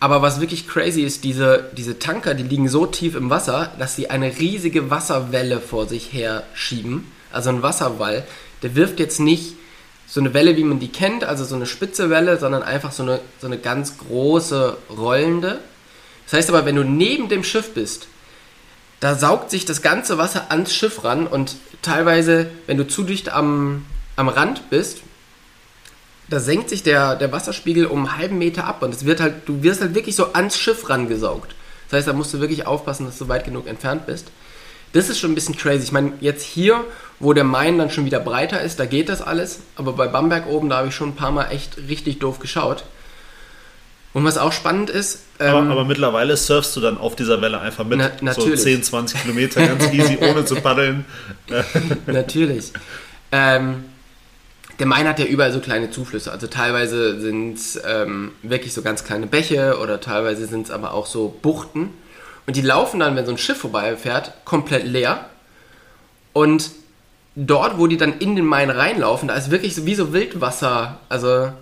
Aber 0.00 0.20
was 0.20 0.40
wirklich 0.40 0.66
crazy 0.66 1.02
ist, 1.02 1.22
diese, 1.22 1.70
diese 1.76 1.98
Tanker, 1.98 2.34
die 2.34 2.42
liegen 2.42 2.68
so 2.68 2.86
tief 2.86 3.14
im 3.14 3.30
Wasser, 3.30 3.72
dass 3.78 3.94
sie 3.94 4.10
eine 4.10 4.38
riesige 4.38 4.90
Wasserwelle 4.90 5.60
vor 5.60 5.86
sich 5.86 6.12
her 6.12 6.42
schieben. 6.54 7.06
Also 7.30 7.50
ein 7.50 7.62
Wasserwall. 7.62 8.24
Der 8.62 8.74
wirft 8.74 8.98
jetzt 8.98 9.20
nicht 9.20 9.54
so 10.08 10.20
eine 10.20 10.34
Welle, 10.34 10.56
wie 10.56 10.64
man 10.64 10.80
die 10.80 10.88
kennt, 10.88 11.24
also 11.24 11.44
so 11.44 11.54
eine 11.54 11.66
spitze 11.66 12.10
Welle, 12.10 12.38
sondern 12.38 12.62
einfach 12.62 12.92
so 12.92 13.02
eine, 13.02 13.20
so 13.40 13.46
eine 13.46 13.58
ganz 13.58 13.98
große 13.98 14.76
rollende. 14.90 15.60
Das 16.24 16.34
heißt 16.34 16.48
aber, 16.50 16.66
wenn 16.66 16.76
du 16.76 16.84
neben 16.84 17.28
dem 17.28 17.44
Schiff 17.44 17.72
bist, 17.72 18.08
da 19.00 19.14
saugt 19.14 19.50
sich 19.50 19.64
das 19.64 19.82
ganze 19.82 20.18
Wasser 20.18 20.50
ans 20.50 20.74
Schiff 20.74 21.02
ran 21.04 21.26
und 21.26 21.56
teilweise, 21.80 22.50
wenn 22.66 22.76
du 22.76 22.86
zu 22.86 23.04
dicht 23.04 23.30
am, 23.30 23.86
am 24.16 24.28
Rand 24.28 24.68
bist, 24.68 25.02
da 26.32 26.40
senkt 26.40 26.70
sich 26.70 26.82
der, 26.82 27.14
der 27.14 27.30
Wasserspiegel 27.30 27.84
um 27.84 28.06
einen 28.06 28.16
halben 28.16 28.38
Meter 28.38 28.64
ab 28.64 28.82
und 28.82 28.94
es 28.94 29.04
wird 29.04 29.20
halt, 29.20 29.46
du 29.46 29.62
wirst 29.62 29.82
halt 29.82 29.94
wirklich 29.94 30.16
so 30.16 30.32
ans 30.32 30.58
Schiff 30.58 30.88
rangesaugt. 30.88 31.54
Das 31.90 31.98
heißt, 31.98 32.08
da 32.08 32.14
musst 32.14 32.32
du 32.32 32.40
wirklich 32.40 32.66
aufpassen, 32.66 33.04
dass 33.04 33.18
du 33.18 33.28
weit 33.28 33.44
genug 33.44 33.66
entfernt 33.66 34.06
bist. 34.06 34.28
Das 34.94 35.10
ist 35.10 35.18
schon 35.18 35.32
ein 35.32 35.34
bisschen 35.34 35.58
crazy. 35.58 35.84
Ich 35.84 35.92
meine, 35.92 36.14
jetzt 36.20 36.42
hier, 36.42 36.84
wo 37.18 37.34
der 37.34 37.44
Main 37.44 37.76
dann 37.76 37.90
schon 37.90 38.06
wieder 38.06 38.18
breiter 38.18 38.62
ist, 38.62 38.80
da 38.80 38.86
geht 38.86 39.10
das 39.10 39.20
alles. 39.20 39.60
Aber 39.76 39.92
bei 39.92 40.08
Bamberg 40.08 40.46
oben, 40.46 40.70
da 40.70 40.78
habe 40.78 40.88
ich 40.88 40.94
schon 40.94 41.10
ein 41.10 41.16
paar 41.16 41.32
Mal 41.32 41.50
echt 41.50 41.76
richtig 41.88 42.18
doof 42.18 42.38
geschaut. 42.38 42.84
Und 44.14 44.24
was 44.24 44.38
auch 44.38 44.52
spannend 44.52 44.88
ist. 44.88 45.24
Ähm, 45.38 45.54
aber, 45.54 45.70
aber, 45.70 45.84
mittlerweile 45.84 46.36
surfst 46.38 46.74
du 46.76 46.80
dann 46.80 46.96
auf 46.96 47.14
dieser 47.14 47.42
Welle 47.42 47.60
einfach 47.60 47.84
mit. 47.84 47.98
Na, 47.98 48.10
natürlich. 48.22 48.60
So 48.60 48.64
10, 48.64 48.82
20 48.84 49.22
Kilometer 49.22 49.66
ganz 49.66 49.92
easy, 49.92 50.16
ohne 50.18 50.46
zu 50.46 50.56
paddeln. 50.56 51.04
natürlich. 52.06 52.72
Ähm, 53.30 53.84
der 54.78 54.86
Main 54.86 55.06
hat 55.06 55.18
ja 55.18 55.26
überall 55.26 55.52
so 55.52 55.60
kleine 55.60 55.90
Zuflüsse. 55.90 56.32
Also 56.32 56.46
teilweise 56.46 57.20
sind 57.20 57.54
es 57.54 57.80
ähm, 57.86 58.32
wirklich 58.42 58.72
so 58.72 58.82
ganz 58.82 59.04
kleine 59.04 59.26
Bäche 59.26 59.78
oder 59.78 60.00
teilweise 60.00 60.46
sind 60.46 60.66
es 60.66 60.70
aber 60.70 60.94
auch 60.94 61.06
so 61.06 61.34
Buchten. 61.42 61.90
Und 62.46 62.56
die 62.56 62.62
laufen 62.62 63.00
dann, 63.00 63.14
wenn 63.14 63.26
so 63.26 63.32
ein 63.32 63.38
Schiff 63.38 63.58
vorbeifährt, 63.58 64.32
komplett 64.44 64.84
leer. 64.84 65.26
Und 66.32 66.70
dort, 67.36 67.78
wo 67.78 67.86
die 67.86 67.96
dann 67.96 68.18
in 68.18 68.36
den 68.36 68.46
Main 68.46 68.70
reinlaufen, 68.70 69.28
da 69.28 69.34
ist 69.34 69.50
wirklich 69.50 69.74
so 69.74 69.86
wie 69.86 69.94
so 69.94 70.12
Wildwasser. 70.12 71.00
Also 71.08 71.52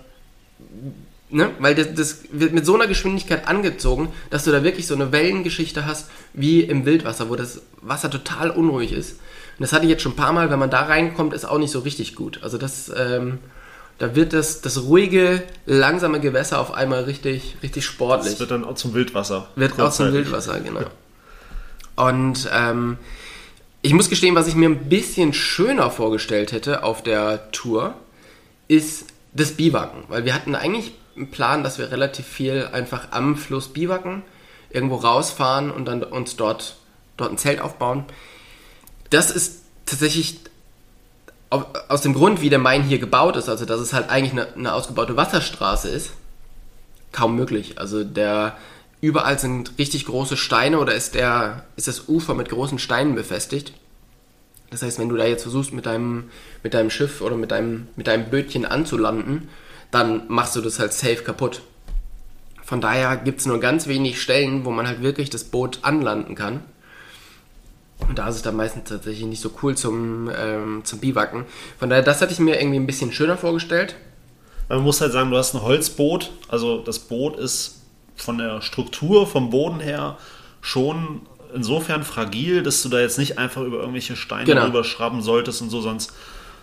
Ne? 1.32 1.50
Weil 1.60 1.76
das, 1.76 1.94
das, 1.94 2.22
wird 2.32 2.52
mit 2.52 2.66
so 2.66 2.74
einer 2.74 2.88
Geschwindigkeit 2.88 3.46
angezogen, 3.46 4.08
dass 4.30 4.44
du 4.44 4.50
da 4.50 4.64
wirklich 4.64 4.88
so 4.88 4.96
eine 4.96 5.12
Wellengeschichte 5.12 5.86
hast 5.86 6.10
wie 6.32 6.60
im 6.60 6.84
Wildwasser, 6.84 7.28
wo 7.30 7.36
das 7.36 7.62
Wasser 7.80 8.10
total 8.10 8.50
unruhig 8.50 8.92
ist. 8.92 9.20
Und 9.60 9.64
das 9.64 9.74
hatte 9.74 9.84
ich 9.84 9.90
jetzt 9.90 10.00
schon 10.02 10.12
ein 10.12 10.16
paar 10.16 10.32
Mal, 10.32 10.48
wenn 10.48 10.58
man 10.58 10.70
da 10.70 10.84
reinkommt, 10.84 11.34
ist 11.34 11.44
auch 11.44 11.58
nicht 11.58 11.70
so 11.70 11.80
richtig 11.80 12.14
gut. 12.14 12.40
Also 12.42 12.56
das, 12.56 12.90
ähm, 12.96 13.40
da 13.98 14.14
wird 14.14 14.32
das, 14.32 14.62
das 14.62 14.84
ruhige, 14.84 15.42
langsame 15.66 16.18
Gewässer 16.18 16.58
auf 16.58 16.72
einmal 16.72 17.04
richtig, 17.04 17.58
richtig 17.62 17.84
sportlich. 17.84 18.30
Das 18.32 18.40
wird 18.40 18.52
dann 18.52 18.64
auch 18.64 18.76
zum 18.76 18.94
Wildwasser. 18.94 19.48
Wird 19.56 19.78
auch 19.78 19.92
zum 19.92 20.14
Wildwasser, 20.14 20.60
genau. 20.60 20.80
Und 21.94 22.48
ähm, 22.54 22.96
ich 23.82 23.92
muss 23.92 24.08
gestehen, 24.08 24.34
was 24.34 24.46
ich 24.46 24.54
mir 24.54 24.70
ein 24.70 24.88
bisschen 24.88 25.34
schöner 25.34 25.90
vorgestellt 25.90 26.52
hätte 26.52 26.82
auf 26.82 27.02
der 27.02 27.52
Tour, 27.52 27.92
ist 28.66 29.08
das 29.34 29.52
Biwaken. 29.52 30.04
Weil 30.08 30.24
wir 30.24 30.34
hatten 30.34 30.54
eigentlich 30.54 30.94
Plan, 31.32 31.62
dass 31.64 31.78
wir 31.78 31.92
relativ 31.92 32.26
viel 32.26 32.66
einfach 32.72 33.08
am 33.10 33.36
Fluss 33.36 33.68
biwaken, 33.68 34.22
irgendwo 34.70 34.94
rausfahren 34.94 35.70
und 35.70 35.84
dann 35.84 36.02
uns 36.02 36.36
dort, 36.36 36.76
dort 37.18 37.32
ein 37.32 37.36
Zelt 37.36 37.60
aufbauen. 37.60 38.06
Das 39.10 39.30
ist 39.30 39.62
tatsächlich 39.86 40.40
aus 41.50 42.02
dem 42.02 42.14
Grund, 42.14 42.40
wie 42.40 42.48
der 42.48 42.60
Main 42.60 42.84
hier 42.84 42.98
gebaut 42.98 43.36
ist, 43.36 43.48
also 43.48 43.64
dass 43.64 43.80
es 43.80 43.92
halt 43.92 44.08
eigentlich 44.08 44.32
eine, 44.32 44.54
eine 44.54 44.72
ausgebaute 44.72 45.16
Wasserstraße 45.16 45.88
ist, 45.88 46.12
kaum 47.10 47.34
möglich. 47.34 47.78
Also 47.78 48.04
der 48.04 48.56
überall 49.00 49.38
sind 49.38 49.72
richtig 49.78 50.06
große 50.06 50.36
Steine 50.36 50.78
oder 50.78 50.94
ist 50.94 51.14
der 51.14 51.64
ist 51.76 51.88
das 51.88 52.08
Ufer 52.08 52.34
mit 52.34 52.48
großen 52.48 52.78
Steinen 52.78 53.16
befestigt. 53.16 53.72
Das 54.70 54.82
heißt, 54.82 55.00
wenn 55.00 55.08
du 55.08 55.16
da 55.16 55.26
jetzt 55.26 55.42
versuchst 55.42 55.72
mit 55.72 55.86
deinem 55.86 56.30
mit 56.62 56.74
deinem 56.74 56.90
Schiff 56.90 57.20
oder 57.20 57.36
mit 57.36 57.50
deinem 57.50 57.88
mit 57.96 58.06
deinem 58.06 58.30
Bötchen 58.30 58.64
anzulanden, 58.64 59.48
dann 59.90 60.22
machst 60.28 60.54
du 60.54 60.60
das 60.60 60.78
halt 60.78 60.92
safe 60.92 61.24
kaputt. 61.24 61.62
Von 62.62 62.80
daher 62.80 63.16
gibt 63.16 63.40
es 63.40 63.46
nur 63.46 63.58
ganz 63.58 63.88
wenig 63.88 64.22
Stellen, 64.22 64.64
wo 64.64 64.70
man 64.70 64.86
halt 64.86 65.02
wirklich 65.02 65.30
das 65.30 65.42
Boot 65.42 65.80
anlanden 65.82 66.36
kann. 66.36 66.62
Und 68.08 68.18
da 68.18 68.28
ist 68.28 68.36
es 68.36 68.42
dann 68.42 68.56
meistens 68.56 68.88
tatsächlich 68.88 69.26
nicht 69.26 69.40
so 69.40 69.50
cool 69.62 69.76
zum, 69.76 70.30
ähm, 70.36 70.82
zum 70.84 70.98
Biwaken. 70.98 71.44
Von 71.78 71.90
daher, 71.90 72.02
das 72.02 72.20
hatte 72.20 72.32
ich 72.32 72.38
mir 72.38 72.60
irgendwie 72.60 72.78
ein 72.78 72.86
bisschen 72.86 73.12
schöner 73.12 73.36
vorgestellt. 73.36 73.94
Man 74.68 74.80
muss 74.82 75.00
halt 75.00 75.12
sagen, 75.12 75.30
du 75.30 75.36
hast 75.36 75.54
ein 75.54 75.62
Holzboot. 75.62 76.30
Also 76.48 76.78
das 76.78 76.98
Boot 76.98 77.36
ist 77.36 77.82
von 78.16 78.38
der 78.38 78.62
Struktur, 78.62 79.26
vom 79.26 79.50
Boden 79.50 79.80
her 79.80 80.18
schon 80.60 81.22
insofern 81.54 82.04
fragil, 82.04 82.62
dass 82.62 82.82
du 82.82 82.88
da 82.88 83.00
jetzt 83.00 83.18
nicht 83.18 83.38
einfach 83.38 83.62
über 83.62 83.78
irgendwelche 83.78 84.16
Steine 84.16 84.44
genau. 84.44 84.66
rüberschrauben 84.66 85.22
solltest 85.22 85.62
und 85.62 85.70
so, 85.70 85.80
sonst 85.80 86.12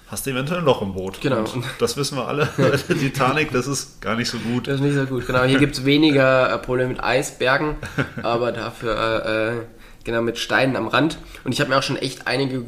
hast 0.08 0.26
du 0.26 0.32
eventuell 0.32 0.60
ein 0.60 0.66
Loch 0.66 0.82
im 0.82 0.94
Boot. 0.94 1.20
Genau. 1.22 1.40
Und 1.40 1.66
das 1.80 1.98
wissen 1.98 2.18
wir 2.18 2.28
alle. 2.28 2.48
Titanic, 2.88 3.52
das 3.52 3.68
ist 3.68 4.02
gar 4.02 4.16
nicht 4.16 4.30
so 4.30 4.38
gut. 4.38 4.68
Das 4.68 4.76
ist 4.76 4.82
nicht 4.82 4.96
so 4.96 5.06
gut. 5.06 5.28
Genau. 5.28 5.44
Hier 5.44 5.60
gibt 5.60 5.76
es 5.76 5.86
weniger 5.86 6.54
äh, 6.54 6.58
Probleme 6.58 6.90
mit 6.90 7.04
Eisbergen, 7.04 7.76
aber 8.24 8.52
dafür 8.52 9.26
äh, 9.26 9.77
genau 10.08 10.24
mit 10.24 10.40
Steinen 10.40 10.76
am 10.76 10.88
Rand. 10.88 11.20
Und 11.44 11.52
ich 11.52 11.60
habe 11.60 11.70
mir 11.70 11.78
auch 11.78 11.84
schon 11.84 11.98
echt 11.98 12.26
einige 12.26 12.66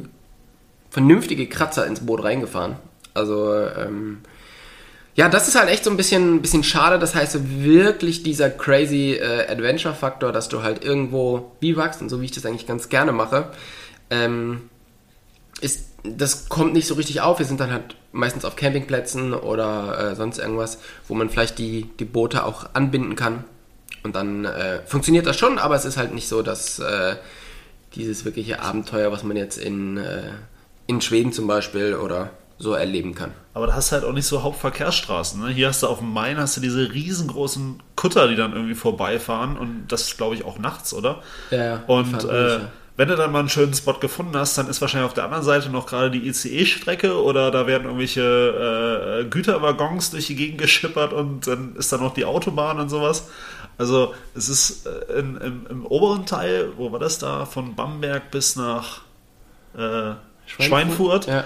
vernünftige 0.90 1.48
Kratzer 1.48 1.86
ins 1.86 2.06
Boot 2.06 2.22
reingefahren. 2.22 2.76
Also 3.12 3.52
ähm, 3.52 4.18
ja, 5.16 5.28
das 5.28 5.48
ist 5.48 5.58
halt 5.58 5.68
echt 5.68 5.82
so 5.82 5.90
ein 5.90 5.96
bisschen, 5.96 6.40
bisschen 6.40 6.62
schade. 6.62 7.00
Das 7.00 7.16
heißt, 7.16 7.62
wirklich 7.62 8.22
dieser 8.22 8.48
crazy 8.50 9.14
äh, 9.14 9.48
Adventure-Faktor, 9.50 10.30
dass 10.30 10.48
du 10.48 10.62
halt 10.62 10.84
irgendwo 10.84 11.50
biwachst 11.58 12.00
und 12.00 12.08
so 12.08 12.20
wie 12.20 12.26
ich 12.26 12.32
das 12.32 12.46
eigentlich 12.46 12.68
ganz 12.68 12.88
gerne 12.88 13.10
mache, 13.10 13.50
ähm, 14.10 14.70
ist 15.60 15.90
das 16.02 16.48
kommt 16.48 16.72
nicht 16.72 16.86
so 16.86 16.94
richtig 16.94 17.20
auf. 17.20 17.38
Wir 17.38 17.46
sind 17.46 17.60
dann 17.60 17.72
halt 17.72 17.96
meistens 18.12 18.44
auf 18.44 18.56
Campingplätzen 18.56 19.34
oder 19.34 20.12
äh, 20.12 20.14
sonst 20.14 20.38
irgendwas, 20.38 20.78
wo 21.06 21.14
man 21.14 21.28
vielleicht 21.30 21.58
die, 21.58 21.88
die 21.98 22.04
Boote 22.04 22.44
auch 22.44 22.70
anbinden 22.74 23.16
kann. 23.16 23.44
Und 24.02 24.16
dann 24.16 24.44
äh, 24.44 24.80
funktioniert 24.86 25.26
das 25.26 25.38
schon, 25.38 25.58
aber 25.58 25.74
es 25.74 25.84
ist 25.84 25.96
halt 25.96 26.14
nicht 26.14 26.28
so, 26.28 26.42
dass 26.42 26.78
äh, 26.78 27.16
dieses 27.94 28.24
wirkliche 28.24 28.60
Abenteuer, 28.60 29.12
was 29.12 29.24
man 29.24 29.36
jetzt 29.36 29.58
in, 29.58 29.96
äh, 29.98 30.32
in 30.86 31.00
Schweden 31.00 31.32
zum 31.32 31.46
Beispiel 31.46 31.94
oder 31.94 32.30
so 32.58 32.74
erleben 32.74 33.14
kann. 33.14 33.32
Aber 33.54 33.66
da 33.66 33.74
hast 33.74 33.90
du 33.90 33.96
halt 33.96 34.04
auch 34.04 34.12
nicht 34.12 34.26
so 34.26 34.42
Hauptverkehrsstraßen. 34.42 35.40
Ne? 35.42 35.48
Hier 35.48 35.68
hast 35.68 35.82
du 35.82 35.86
auf 35.86 35.98
dem 35.98 36.12
Main 36.12 36.36
hast 36.36 36.56
du 36.56 36.60
diese 36.60 36.92
riesengroßen 36.92 37.82
Kutter, 37.96 38.28
die 38.28 38.36
dann 38.36 38.52
irgendwie 38.52 38.74
vorbeifahren 38.74 39.56
und 39.56 39.86
das 39.88 40.16
glaube 40.16 40.34
ich 40.34 40.44
auch 40.44 40.58
nachts, 40.58 40.92
oder? 40.92 41.22
Ja, 41.50 41.64
ja. 41.64 41.82
Und 41.86 42.24
äh, 42.24 42.60
wenn 42.96 43.08
du 43.08 43.16
dann 43.16 43.32
mal 43.32 43.40
einen 43.40 43.48
schönen 43.48 43.72
Spot 43.72 43.94
gefunden 43.94 44.36
hast, 44.36 44.58
dann 44.58 44.68
ist 44.68 44.80
wahrscheinlich 44.80 45.06
auf 45.06 45.14
der 45.14 45.24
anderen 45.24 45.42
Seite 45.42 45.70
noch 45.70 45.86
gerade 45.86 46.10
die 46.10 46.28
ICE-Strecke 46.28 47.22
oder 47.22 47.50
da 47.50 47.66
werden 47.66 47.84
irgendwelche 47.84 49.22
äh, 49.22 49.24
Güterwaggons 49.24 50.10
durch 50.10 50.26
die 50.26 50.36
Gegend 50.36 50.60
geschippert 50.60 51.12
und 51.12 51.46
dann 51.46 51.76
ist 51.76 51.92
da 51.92 51.96
noch 51.96 52.14
die 52.14 52.24
Autobahn 52.24 52.78
und 52.78 52.88
sowas. 52.88 53.28
Also 53.78 54.14
es 54.34 54.48
ist 54.48 54.86
äh, 54.86 55.18
in, 55.18 55.36
im, 55.38 55.66
im, 55.70 55.86
oberen 55.86 56.26
Teil, 56.26 56.72
wo 56.76 56.92
war 56.92 56.98
das 56.98 57.18
da, 57.18 57.46
von 57.46 57.74
Bamberg 57.74 58.30
bis 58.30 58.56
nach 58.56 59.00
äh, 59.74 59.78
Schweinfurt, 60.44 60.66
Schweinfurt 60.66 61.26
ja. 61.26 61.44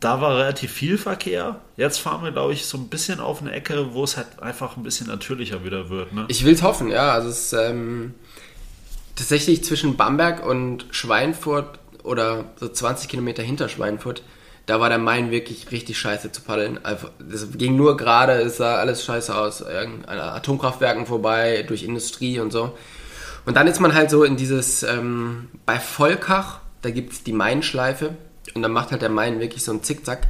da 0.00 0.20
war 0.20 0.38
relativ 0.38 0.72
viel 0.72 0.98
Verkehr. 0.98 1.60
Jetzt 1.76 1.98
fahren 1.98 2.24
wir, 2.24 2.32
glaube 2.32 2.54
ich, 2.54 2.66
so 2.66 2.78
ein 2.78 2.88
bisschen 2.88 3.20
auf 3.20 3.40
eine 3.40 3.52
Ecke, 3.52 3.94
wo 3.94 4.02
es 4.02 4.16
halt 4.16 4.42
einfach 4.42 4.76
ein 4.76 4.82
bisschen 4.82 5.06
natürlicher 5.06 5.62
wieder 5.62 5.90
wird. 5.90 6.12
Ne? 6.12 6.24
Ich 6.26 6.44
will 6.44 6.54
es 6.54 6.62
hoffen, 6.62 6.90
ja. 6.90 7.12
Also 7.12 7.28
es 7.28 7.52
ähm 7.52 8.14
tatsächlich 9.18 9.64
zwischen 9.64 9.96
Bamberg 9.96 10.46
und 10.46 10.86
Schweinfurt 10.92 11.80
oder 12.04 12.44
so 12.56 12.68
20 12.68 13.08
Kilometer 13.08 13.42
hinter 13.42 13.68
Schweinfurt, 13.68 14.22
da 14.66 14.80
war 14.80 14.88
der 14.90 14.98
Main 14.98 15.30
wirklich 15.30 15.70
richtig 15.72 15.98
scheiße 15.98 16.30
zu 16.30 16.42
paddeln. 16.42 16.78
Also, 16.82 17.08
das 17.18 17.48
ging 17.52 17.74
nur 17.74 17.96
gerade, 17.96 18.34
es 18.34 18.58
sah 18.58 18.76
alles 18.76 19.04
scheiße 19.04 19.34
aus. 19.34 19.62
An 19.62 20.04
Atomkraftwerken 20.06 21.06
vorbei, 21.06 21.64
durch 21.66 21.82
Industrie 21.82 22.38
und 22.38 22.52
so. 22.52 22.76
Und 23.46 23.56
dann 23.56 23.66
ist 23.66 23.80
man 23.80 23.94
halt 23.94 24.10
so 24.10 24.24
in 24.24 24.36
dieses, 24.36 24.82
ähm, 24.82 25.48
bei 25.64 25.78
Volkach, 25.78 26.60
da 26.82 26.90
gibt 26.90 27.14
es 27.14 27.22
die 27.24 27.32
Mainschleife 27.32 28.14
und 28.54 28.62
dann 28.62 28.72
macht 28.72 28.90
halt 28.90 29.00
der 29.00 29.08
Main 29.08 29.40
wirklich 29.40 29.64
so 29.64 29.72
einen 29.72 29.82
Zickzack. 29.82 30.28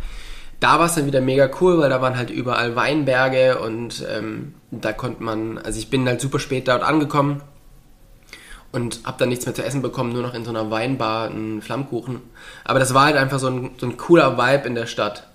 Da 0.60 0.78
war 0.78 0.86
es 0.86 0.94
dann 0.94 1.06
wieder 1.06 1.20
mega 1.20 1.50
cool, 1.60 1.78
weil 1.78 1.90
da 1.90 2.00
waren 2.00 2.16
halt 2.16 2.30
überall 2.30 2.76
Weinberge 2.76 3.58
und 3.58 4.06
ähm, 4.08 4.54
da 4.70 4.92
konnte 4.92 5.22
man, 5.22 5.58
also 5.58 5.78
ich 5.78 5.90
bin 5.90 6.06
halt 6.06 6.20
super 6.20 6.38
spät 6.38 6.68
dort 6.68 6.84
angekommen, 6.84 7.42
und 8.72 9.00
habe 9.04 9.18
dann 9.18 9.28
nichts 9.28 9.46
mehr 9.46 9.54
zu 9.54 9.64
essen 9.64 9.82
bekommen, 9.82 10.12
nur 10.12 10.22
noch 10.22 10.34
in 10.34 10.44
so 10.44 10.50
einer 10.50 10.70
Weinbar 10.70 11.30
einen 11.30 11.62
Flammkuchen. 11.62 12.20
Aber 12.64 12.78
das 12.78 12.94
war 12.94 13.06
halt 13.06 13.16
einfach 13.16 13.38
so 13.38 13.48
ein, 13.48 13.70
so 13.78 13.86
ein 13.86 13.96
cooler 13.96 14.36
Vibe 14.36 14.66
in 14.66 14.74
der 14.74 14.86
Stadt. 14.86 15.26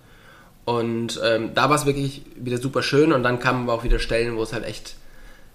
Und 0.65 1.19
ähm, 1.23 1.53
da 1.53 1.69
war 1.69 1.75
es 1.75 1.85
wirklich 1.85 2.23
wieder 2.35 2.57
super 2.57 2.83
schön 2.83 3.11
und 3.11 3.23
dann 3.23 3.39
kamen 3.39 3.63
aber 3.63 3.73
auch 3.73 3.83
wieder 3.83 3.99
Stellen, 3.99 4.37
wo 4.37 4.43
es 4.43 4.53
halt 4.53 4.65
echt 4.65 4.95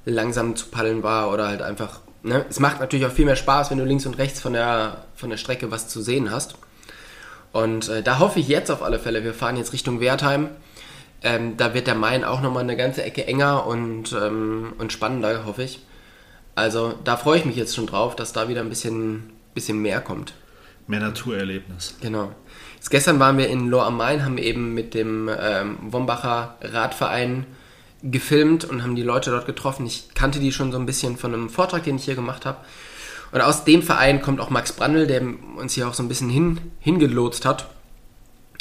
langsam 0.04 0.56
zu 0.56 0.66
paddeln 0.66 1.02
war 1.02 1.30
oder 1.32 1.48
halt 1.48 1.62
einfach. 1.62 2.00
Ne? 2.22 2.44
Es 2.50 2.60
macht 2.60 2.80
natürlich 2.80 3.06
auch 3.06 3.12
viel 3.12 3.24
mehr 3.24 3.36
Spaß, 3.36 3.70
wenn 3.70 3.78
du 3.78 3.84
links 3.84 4.06
und 4.06 4.18
rechts 4.18 4.40
von 4.40 4.52
der, 4.52 5.04
von 5.14 5.30
der 5.30 5.36
Strecke 5.36 5.70
was 5.70 5.88
zu 5.88 6.02
sehen 6.02 6.30
hast. 6.30 6.56
Und 7.52 7.88
äh, 7.88 8.02
da 8.02 8.18
hoffe 8.18 8.40
ich 8.40 8.48
jetzt 8.48 8.70
auf 8.70 8.82
alle 8.82 8.98
Fälle, 8.98 9.24
wir 9.24 9.34
fahren 9.34 9.56
jetzt 9.56 9.72
Richtung 9.72 10.00
Wertheim. 10.00 10.48
Ähm, 11.22 11.56
da 11.56 11.74
wird 11.74 11.86
der 11.86 11.94
Main 11.94 12.24
auch 12.24 12.40
nochmal 12.40 12.62
eine 12.62 12.76
ganze 12.76 13.02
Ecke 13.02 13.26
enger 13.26 13.66
und, 13.66 14.12
ähm, 14.12 14.74
und 14.78 14.92
spannender, 14.92 15.46
hoffe 15.46 15.62
ich. 15.62 15.80
Also 16.58 16.94
da 17.04 17.16
freue 17.16 17.38
ich 17.38 17.44
mich 17.44 17.54
jetzt 17.54 17.76
schon 17.76 17.86
drauf, 17.86 18.16
dass 18.16 18.32
da 18.32 18.48
wieder 18.48 18.62
ein 18.62 18.68
bisschen, 18.68 19.30
bisschen 19.54 19.80
mehr 19.80 20.00
kommt. 20.00 20.34
Mehr 20.88 20.98
Naturerlebnis. 20.98 21.94
Genau. 22.00 22.32
Jetzt 22.74 22.90
gestern 22.90 23.20
waren 23.20 23.38
wir 23.38 23.48
in 23.48 23.68
Lohr 23.68 23.86
am 23.86 23.96
Main, 23.96 24.24
haben 24.24 24.38
eben 24.38 24.74
mit 24.74 24.92
dem 24.92 25.30
ähm, 25.40 25.78
Wombacher 25.82 26.56
Radverein 26.60 27.46
gefilmt 28.02 28.64
und 28.64 28.82
haben 28.82 28.96
die 28.96 29.02
Leute 29.02 29.30
dort 29.30 29.46
getroffen. 29.46 29.86
Ich 29.86 30.14
kannte 30.14 30.40
die 30.40 30.50
schon 30.50 30.72
so 30.72 30.78
ein 30.78 30.86
bisschen 30.86 31.16
von 31.16 31.32
einem 31.32 31.48
Vortrag, 31.48 31.84
den 31.84 31.96
ich 31.96 32.04
hier 32.04 32.16
gemacht 32.16 32.44
habe. 32.44 32.58
Und 33.30 33.40
aus 33.40 33.64
dem 33.64 33.82
Verein 33.82 34.20
kommt 34.20 34.40
auch 34.40 34.50
Max 34.50 34.72
Brandl, 34.72 35.06
der 35.06 35.22
uns 35.56 35.74
hier 35.74 35.86
auch 35.86 35.94
so 35.94 36.02
ein 36.02 36.08
bisschen 36.08 36.30
hin, 36.30 36.58
hingelotst 36.80 37.44
hat. 37.44 37.68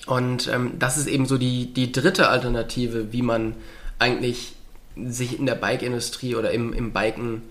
Und 0.06 0.48
ähm, 0.54 0.74
das 0.78 0.98
ist 0.98 1.08
eben 1.08 1.26
so 1.26 1.40
die, 1.40 1.74
die 1.74 1.92
dritte 1.92 2.30
Alternative, 2.30 3.12
wie 3.12 3.24
man 3.24 3.56
eigentlich 3.98 4.54
sich 4.96 5.40
in 5.40 5.48
der 5.48 5.56
Bike-Industrie 5.56 6.36
oder 6.36 6.52
im, 6.52 6.74
im 6.74 6.92
Biken 6.92 7.42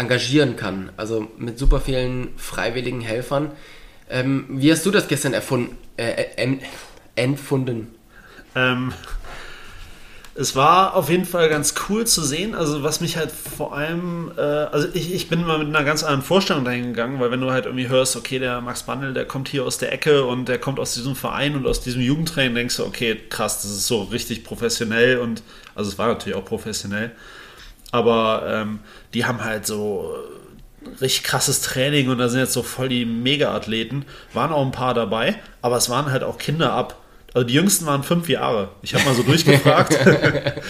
engagieren 0.00 0.56
kann. 0.56 0.90
Also 0.96 1.28
mit 1.38 1.58
super 1.58 1.80
vielen 1.80 2.28
freiwilligen 2.36 3.02
Helfern. 3.02 3.52
Ähm, 4.08 4.46
wie 4.48 4.72
hast 4.72 4.84
du 4.86 4.90
das 4.90 5.06
gestern 5.06 5.34
erfunden, 5.34 5.76
äh, 5.96 6.24
äh, 6.36 6.58
empfunden? 7.14 7.94
Ähm, 8.56 8.92
es 10.34 10.56
war 10.56 10.94
auf 10.94 11.10
jeden 11.10 11.26
Fall 11.26 11.50
ganz 11.50 11.74
cool 11.88 12.06
zu 12.06 12.22
sehen. 12.22 12.54
Also 12.54 12.82
was 12.82 13.00
mich 13.00 13.18
halt 13.18 13.30
vor 13.30 13.76
allem, 13.76 14.32
äh, 14.38 14.40
also 14.40 14.88
ich, 14.94 15.12
ich 15.12 15.28
bin 15.28 15.44
mal 15.44 15.58
mit 15.58 15.68
einer 15.68 15.84
ganz 15.84 16.02
anderen 16.02 16.22
Vorstellung 16.22 16.64
dahin 16.64 16.84
gegangen, 16.84 17.20
weil 17.20 17.30
wenn 17.30 17.42
du 17.42 17.50
halt 17.50 17.66
irgendwie 17.66 17.88
hörst, 17.88 18.16
okay, 18.16 18.38
der 18.38 18.62
Max 18.62 18.84
Bandel, 18.84 19.12
der 19.12 19.26
kommt 19.26 19.48
hier 19.48 19.64
aus 19.64 19.76
der 19.76 19.92
Ecke 19.92 20.24
und 20.24 20.48
der 20.48 20.58
kommt 20.58 20.80
aus 20.80 20.94
diesem 20.94 21.14
Verein 21.14 21.56
und 21.56 21.66
aus 21.66 21.82
diesem 21.82 22.00
Jugendtraining, 22.00 22.54
denkst 22.54 22.78
du, 22.78 22.86
okay, 22.86 23.20
krass, 23.28 23.60
das 23.62 23.70
ist 23.70 23.86
so 23.86 24.04
richtig 24.04 24.42
professionell 24.42 25.18
und 25.18 25.42
also 25.74 25.90
es 25.90 25.98
war 25.98 26.08
natürlich 26.08 26.38
auch 26.38 26.44
professionell, 26.44 27.12
aber 27.90 28.44
ähm, 28.46 28.80
die 29.14 29.24
haben 29.24 29.44
halt 29.44 29.66
so 29.66 30.14
richtig 31.00 31.24
krasses 31.24 31.60
Training 31.62 32.08
und 32.08 32.18
da 32.18 32.28
sind 32.28 32.40
jetzt 32.40 32.52
so 32.52 32.62
voll 32.62 32.88
die 32.88 33.04
Mega-Athleten. 33.04 34.04
Waren 34.32 34.52
auch 34.52 34.64
ein 34.64 34.72
paar 34.72 34.94
dabei, 34.94 35.36
aber 35.62 35.76
es 35.76 35.90
waren 35.90 36.10
halt 36.10 36.22
auch 36.22 36.38
Kinder 36.38 36.72
ab 36.72 37.00
also 37.34 37.46
die 37.46 37.54
jüngsten 37.54 37.86
waren 37.86 38.02
fünf 38.02 38.28
Jahre. 38.28 38.70
Ich 38.82 38.94
habe 38.94 39.04
mal 39.04 39.14
so 39.14 39.22
durchgefragt. 39.22 39.96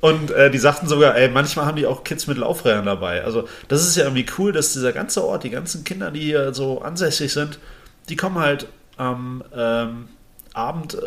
Und 0.00 0.32
äh, 0.32 0.50
die 0.50 0.58
sagten 0.58 0.88
sogar, 0.88 1.16
ey, 1.16 1.28
manchmal 1.28 1.64
haben 1.64 1.76
die 1.76 1.86
auch 1.86 2.02
Kids 2.02 2.26
mit 2.26 2.36
Laufrädern 2.36 2.86
dabei. 2.86 3.22
Also 3.22 3.48
das 3.68 3.86
ist 3.86 3.96
ja 3.96 4.04
irgendwie 4.04 4.26
cool, 4.36 4.52
dass 4.52 4.72
dieser 4.72 4.92
ganze 4.92 5.24
Ort, 5.24 5.44
die 5.44 5.50
ganzen 5.50 5.84
Kinder, 5.84 6.10
die 6.10 6.22
hier 6.22 6.52
so 6.52 6.82
ansässig 6.82 7.32
sind, 7.32 7.60
die 8.08 8.16
kommen 8.16 8.38
halt 8.38 8.66
am 8.96 9.44
ähm, 9.56 10.08
Abend 10.54 10.94
äh, 10.94 10.98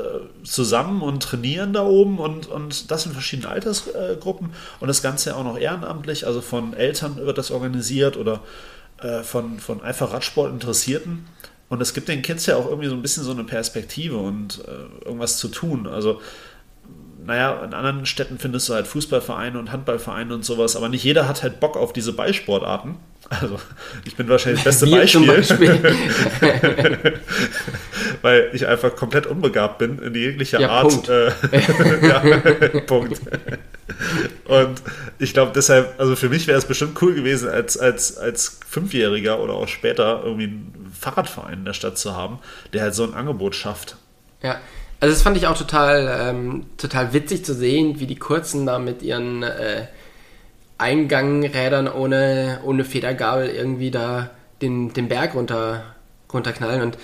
zusammen 0.44 1.02
und 1.02 1.22
trainieren 1.22 1.74
da 1.74 1.84
oben 1.84 2.18
und, 2.20 2.48
und 2.48 2.90
das 2.90 3.06
in 3.06 3.12
verschiedenen 3.12 3.52
Altersgruppen 3.52 4.52
und 4.80 4.88
das 4.88 5.02
Ganze 5.02 5.36
auch 5.36 5.44
noch 5.44 5.58
ehrenamtlich, 5.58 6.26
also 6.26 6.42
von 6.42 6.74
Eltern 6.74 7.18
wird 7.18 7.38
das 7.38 7.52
organisiert 7.52 8.18
oder 8.18 8.42
äh, 9.00 9.22
von, 9.24 9.60
von 9.60 9.82
einfach 9.82 10.14
Radsport 10.14 10.52
Interessierten. 10.52 11.28
Und 11.68 11.82
es 11.82 11.94
gibt 11.94 12.08
den 12.08 12.22
Kids 12.22 12.46
ja 12.46 12.58
auch 12.58 12.68
irgendwie 12.68 12.90
so 12.90 12.96
ein 12.96 13.02
bisschen 13.02 13.24
so 13.24 13.32
eine 13.32 13.44
Perspektive 13.44 14.18
und 14.18 14.64
äh, 14.68 15.06
irgendwas 15.06 15.38
zu 15.38 15.48
tun. 15.48 15.88
Also, 15.88 16.22
naja, 17.26 17.64
in 17.64 17.74
anderen 17.74 18.06
Städten 18.06 18.38
findest 18.38 18.70
du 18.70 18.74
halt 18.74 18.86
Fußballvereine 18.88 19.58
und 19.58 19.72
Handballvereine 19.72 20.34
und 20.34 20.46
sowas, 20.46 20.76
aber 20.76 20.90
nicht 20.90 21.04
jeder 21.04 21.28
hat 21.28 21.42
halt 21.44 21.60
Bock 21.60 21.76
auf 21.76 21.92
diese 21.92 22.14
Ballsportarten. 22.14 22.96
Also, 23.30 23.60
ich 24.06 24.16
bin 24.16 24.30
wahrscheinlich 24.30 24.64
das 24.64 24.80
beste 24.82 24.96
Beispiel. 24.96 25.26
Beispiel. 25.26 27.14
Weil 28.22 28.52
ich 28.54 28.68
einfach 28.68 28.96
komplett 28.96 29.26
unbegabt 29.26 29.80
bin 29.80 29.98
in 30.00 30.14
jeglicher 30.14 30.60
ja, 30.60 30.70
Art. 30.70 30.90
Punkt. 30.90 31.10
Äh, 31.10 31.32
ja, 32.08 32.82
Punkt. 32.82 33.20
Und 34.46 34.82
ich 35.18 35.34
glaube 35.34 35.52
deshalb, 35.56 36.00
also 36.00 36.16
für 36.16 36.30
mich 36.30 36.46
wäre 36.46 36.60
es 36.60 36.66
bestimmt 36.66 37.02
cool 37.02 37.16
gewesen, 37.16 37.50
als, 37.50 37.78
als, 37.78 38.18
als 38.18 38.60
Fünfjähriger 38.68 39.40
oder 39.40 39.54
auch 39.54 39.68
später 39.68 40.22
irgendwie 40.24 40.46
einen 40.46 40.94
Fahrradverein 41.00 41.60
in 41.60 41.66
der 41.66 41.74
Stadt 41.74 41.98
zu 41.98 42.16
haben, 42.16 42.38
der 42.74 42.84
halt 42.84 42.94
so 42.94 43.04
ein 43.04 43.16
Angebot 43.16 43.56
schafft. 43.56 43.98
Ja, 44.44 44.60
also 45.06 45.14
das 45.14 45.22
fand 45.22 45.38
ich 45.38 45.46
auch 45.46 45.58
total, 45.58 46.30
ähm, 46.30 46.66
total 46.78 47.14
witzig 47.14 47.46
zu 47.46 47.54
sehen, 47.54 48.00
wie 48.00 48.08
die 48.08 48.16
Kurzen 48.16 48.66
da 48.66 48.80
mit 48.80 49.04
ihren 49.04 49.44
äh, 49.44 49.86
Eingangrädern 50.80 51.88
ohne, 51.88 52.60
ohne 52.64 52.84
Federgabel 52.84 53.50
irgendwie 53.50 53.92
da 53.92 54.32
den, 54.64 54.94
den 54.94 55.08
Berg 55.08 55.36
runter, 55.36 55.84
runterknallen 56.34 56.82
und 56.82 56.98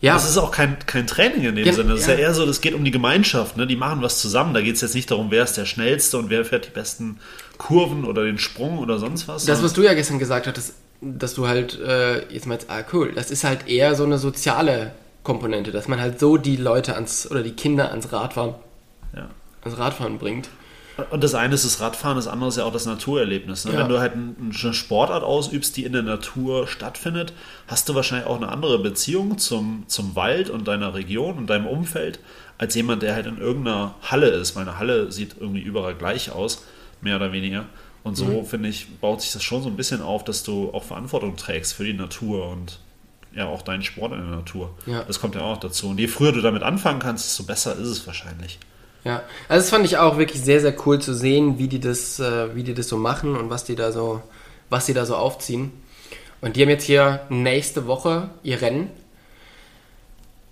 ja. 0.00 0.14
Das 0.14 0.28
ist 0.28 0.38
auch 0.38 0.50
kein, 0.50 0.78
kein 0.86 1.06
Training 1.06 1.44
in 1.44 1.54
dem 1.54 1.64
ja, 1.64 1.72
Sinne. 1.74 1.92
Das 1.92 2.06
ja. 2.06 2.14
ist 2.14 2.18
ja 2.18 2.26
eher 2.26 2.34
so, 2.34 2.44
das 2.44 2.60
geht 2.60 2.74
um 2.74 2.84
die 2.84 2.90
Gemeinschaft. 2.90 3.56
Ne? 3.56 3.68
Die 3.68 3.76
machen 3.76 4.02
was 4.02 4.18
zusammen. 4.18 4.52
Da 4.52 4.60
geht 4.60 4.74
es 4.74 4.80
jetzt 4.80 4.96
nicht 4.96 5.08
darum, 5.08 5.30
wer 5.30 5.44
ist 5.44 5.56
der 5.56 5.64
Schnellste 5.64 6.18
und 6.18 6.28
wer 6.28 6.44
fährt 6.44 6.66
die 6.66 6.70
besten 6.70 7.20
Kurven 7.56 8.04
oder 8.04 8.24
den 8.24 8.38
Sprung 8.38 8.80
oder 8.80 8.98
sonst 8.98 9.28
was. 9.28 9.44
Das, 9.44 9.62
was 9.62 9.74
du 9.74 9.82
ja 9.82 9.94
gestern 9.94 10.18
gesagt 10.18 10.48
hattest, 10.48 10.74
dass 11.00 11.34
du 11.34 11.46
halt 11.46 11.78
äh, 11.78 12.26
jetzt 12.32 12.48
meinst, 12.48 12.68
ah 12.68 12.82
cool, 12.92 13.12
das 13.14 13.30
ist 13.30 13.44
halt 13.44 13.68
eher 13.68 13.94
so 13.94 14.02
eine 14.02 14.18
soziale 14.18 14.92
Komponente, 15.22 15.70
dass 15.70 15.88
man 15.88 16.00
halt 16.00 16.18
so 16.18 16.36
die 16.36 16.56
Leute 16.56 16.94
ans 16.94 17.30
oder 17.30 17.42
die 17.42 17.52
Kinder 17.52 17.90
ans 17.90 18.12
Radfahren, 18.12 18.54
ja. 19.14 19.28
ans 19.62 19.78
Radfahren 19.78 20.18
bringt. 20.18 20.48
Und 21.10 21.24
das 21.24 21.34
eine 21.34 21.54
ist 21.54 21.64
das 21.64 21.80
Radfahren, 21.80 22.16
das 22.16 22.28
andere 22.28 22.50
ist 22.50 22.58
ja 22.58 22.64
auch 22.64 22.72
das 22.72 22.84
Naturerlebnis. 22.84 23.64
Ne? 23.64 23.72
Ja. 23.72 23.80
Wenn 23.80 23.88
du 23.88 23.98
halt 23.98 24.12
eine 24.12 24.74
Sportart 24.74 25.22
ausübst, 25.22 25.76
die 25.76 25.84
in 25.84 25.92
der 25.94 26.02
Natur 26.02 26.66
stattfindet, 26.66 27.32
hast 27.66 27.88
du 27.88 27.94
wahrscheinlich 27.94 28.26
auch 28.26 28.36
eine 28.36 28.48
andere 28.48 28.78
Beziehung 28.78 29.38
zum, 29.38 29.84
zum 29.86 30.14
Wald 30.16 30.50
und 30.50 30.68
deiner 30.68 30.92
Region 30.94 31.38
und 31.38 31.48
deinem 31.48 31.66
Umfeld, 31.66 32.20
als 32.58 32.74
jemand, 32.74 33.02
der 33.02 33.14
halt 33.14 33.26
in 33.26 33.38
irgendeiner 33.38 33.94
Halle 34.02 34.28
ist. 34.28 34.54
Meine 34.54 34.78
Halle 34.78 35.10
sieht 35.10 35.36
irgendwie 35.40 35.62
überall 35.62 35.94
gleich 35.94 36.30
aus, 36.30 36.64
mehr 37.00 37.16
oder 37.16 37.32
weniger. 37.32 37.64
Und 38.04 38.16
so, 38.16 38.26
mhm. 38.26 38.44
finde 38.44 38.68
ich, 38.68 38.98
baut 39.00 39.22
sich 39.22 39.32
das 39.32 39.42
schon 39.42 39.62
so 39.62 39.68
ein 39.68 39.76
bisschen 39.76 40.02
auf, 40.02 40.24
dass 40.24 40.42
du 40.42 40.70
auch 40.74 40.84
Verantwortung 40.84 41.36
trägst 41.36 41.72
für 41.72 41.84
die 41.84 41.94
Natur 41.94 42.48
und 42.48 42.78
ja 43.34 43.46
auch 43.46 43.62
deinen 43.62 43.82
Sport 43.82 44.12
in 44.12 44.18
der 44.18 44.36
Natur. 44.36 44.74
Ja. 44.86 45.04
Das 45.04 45.20
kommt 45.20 45.34
ja 45.34 45.42
auch 45.42 45.58
dazu. 45.58 45.88
Und 45.88 45.98
je 45.98 46.08
früher 46.08 46.32
du 46.32 46.40
damit 46.40 46.62
anfangen 46.62 46.98
kannst, 46.98 47.26
desto 47.26 47.44
besser 47.44 47.72
ist 47.76 47.88
es 47.88 48.06
wahrscheinlich. 48.06 48.58
Ja, 49.04 49.22
also 49.48 49.62
das 49.62 49.70
fand 49.70 49.84
ich 49.84 49.98
auch 49.98 50.16
wirklich 50.16 50.42
sehr, 50.42 50.60
sehr 50.60 50.74
cool 50.86 51.00
zu 51.00 51.12
sehen, 51.14 51.58
wie 51.58 51.68
die 51.68 51.80
das, 51.80 52.20
äh, 52.20 52.54
wie 52.54 52.62
die 52.62 52.74
das 52.74 52.88
so 52.88 52.96
machen 52.96 53.36
und 53.36 53.50
was 53.50 53.64
die 53.64 53.74
da 53.74 53.90
so, 53.90 54.22
was 54.70 54.86
die 54.86 54.94
da 54.94 55.06
so 55.06 55.16
aufziehen. 55.16 55.72
Und 56.40 56.56
die 56.56 56.62
haben 56.62 56.68
jetzt 56.68 56.84
hier 56.84 57.20
nächste 57.28 57.86
Woche 57.86 58.30
ihr 58.42 58.60
Rennen. 58.60 58.90